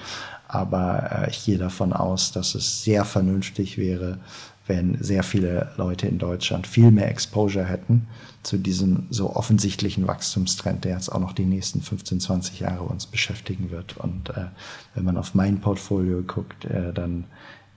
Aber 0.47 1.25
äh, 1.25 1.31
ich 1.31 1.45
gehe 1.47 1.59
davon 1.59 1.95
aus, 1.95 2.33
dass 2.33 2.55
es 2.55 2.85
sehr 2.85 3.07
vernünftig 3.07 3.79
wäre, 3.79 4.19
wenn 4.67 5.03
sehr 5.03 5.23
viele 5.23 5.73
Leute 5.77 6.07
in 6.07 6.19
Deutschland 6.19 6.67
viel 6.67 6.91
mehr 6.91 7.11
Exposure 7.11 7.65
hätten 7.65 8.09
zu 8.43 8.59
diesem 8.59 9.07
so 9.11 9.35
offensichtlichen 9.35 10.07
Wachstumstrend, 10.07 10.85
der 10.85 10.95
jetzt 10.95 11.11
auch 11.11 11.21
noch 11.21 11.33
die 11.33 11.45
nächsten 11.45 11.83
15, 11.83 12.21
20 12.21 12.61
Jahre 12.61 12.85
uns 12.85 13.07
beschäftigen 13.07 13.71
wird. 13.71 13.97
Und 13.97 14.31
äh, 14.31 14.47
wenn 14.95 15.05
man 15.05 15.17
auf 15.17 15.35
mein 15.35 15.61
Portfolio 15.61 16.23
guckt, 16.23 16.65
äh, 16.65 16.93
dann 16.93 17.25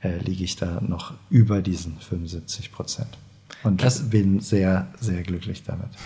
äh, 0.02 0.18
liege 0.20 0.44
ich 0.44 0.56
da 0.56 0.82
noch 0.82 1.14
über 1.30 1.62
diesen 1.62 1.98
75 2.00 2.72
Prozent. 2.72 3.18
Und 3.64 3.84
das, 3.84 4.10
bin 4.10 4.40
sehr, 4.40 4.88
sehr 5.00 5.22
glücklich 5.24 5.64
damit. 5.64 5.90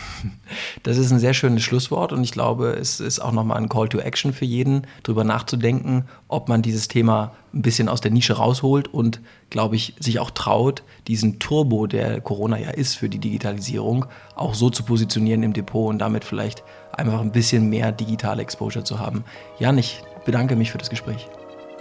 Das 0.83 0.97
ist 0.97 1.11
ein 1.11 1.19
sehr 1.19 1.33
schönes 1.33 1.63
Schlusswort 1.63 2.11
und 2.11 2.23
ich 2.23 2.31
glaube, 2.31 2.71
es 2.71 2.99
ist 2.99 3.19
auch 3.19 3.31
nochmal 3.31 3.57
ein 3.57 3.69
Call 3.69 3.87
to 3.87 3.99
Action 3.99 4.33
für 4.33 4.45
jeden, 4.45 4.85
darüber 5.03 5.23
nachzudenken, 5.23 6.05
ob 6.27 6.49
man 6.49 6.61
dieses 6.61 6.87
Thema 6.87 7.33
ein 7.53 7.61
bisschen 7.61 7.87
aus 7.87 8.01
der 8.01 8.11
Nische 8.11 8.33
rausholt 8.33 8.87
und, 8.87 9.21
glaube 9.49 9.75
ich, 9.75 9.95
sich 9.99 10.19
auch 10.19 10.31
traut, 10.31 10.83
diesen 11.07 11.39
Turbo, 11.39 11.87
der 11.87 12.21
Corona 12.21 12.59
ja 12.59 12.71
ist 12.71 12.95
für 12.95 13.09
die 13.09 13.19
Digitalisierung, 13.19 14.05
auch 14.35 14.55
so 14.55 14.69
zu 14.69 14.83
positionieren 14.83 15.43
im 15.43 15.53
Depot 15.53 15.89
und 15.89 15.99
damit 15.99 16.25
vielleicht 16.25 16.63
einfach 16.91 17.21
ein 17.21 17.31
bisschen 17.31 17.69
mehr 17.69 17.91
digitale 17.91 18.41
Exposure 18.41 18.83
zu 18.83 18.99
haben. 18.99 19.23
Jan, 19.59 19.77
ich 19.77 20.01
bedanke 20.25 20.55
mich 20.55 20.71
für 20.71 20.77
das 20.77 20.89
Gespräch. 20.89 21.27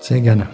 Sehr 0.01 0.21
gerne. 0.21 0.49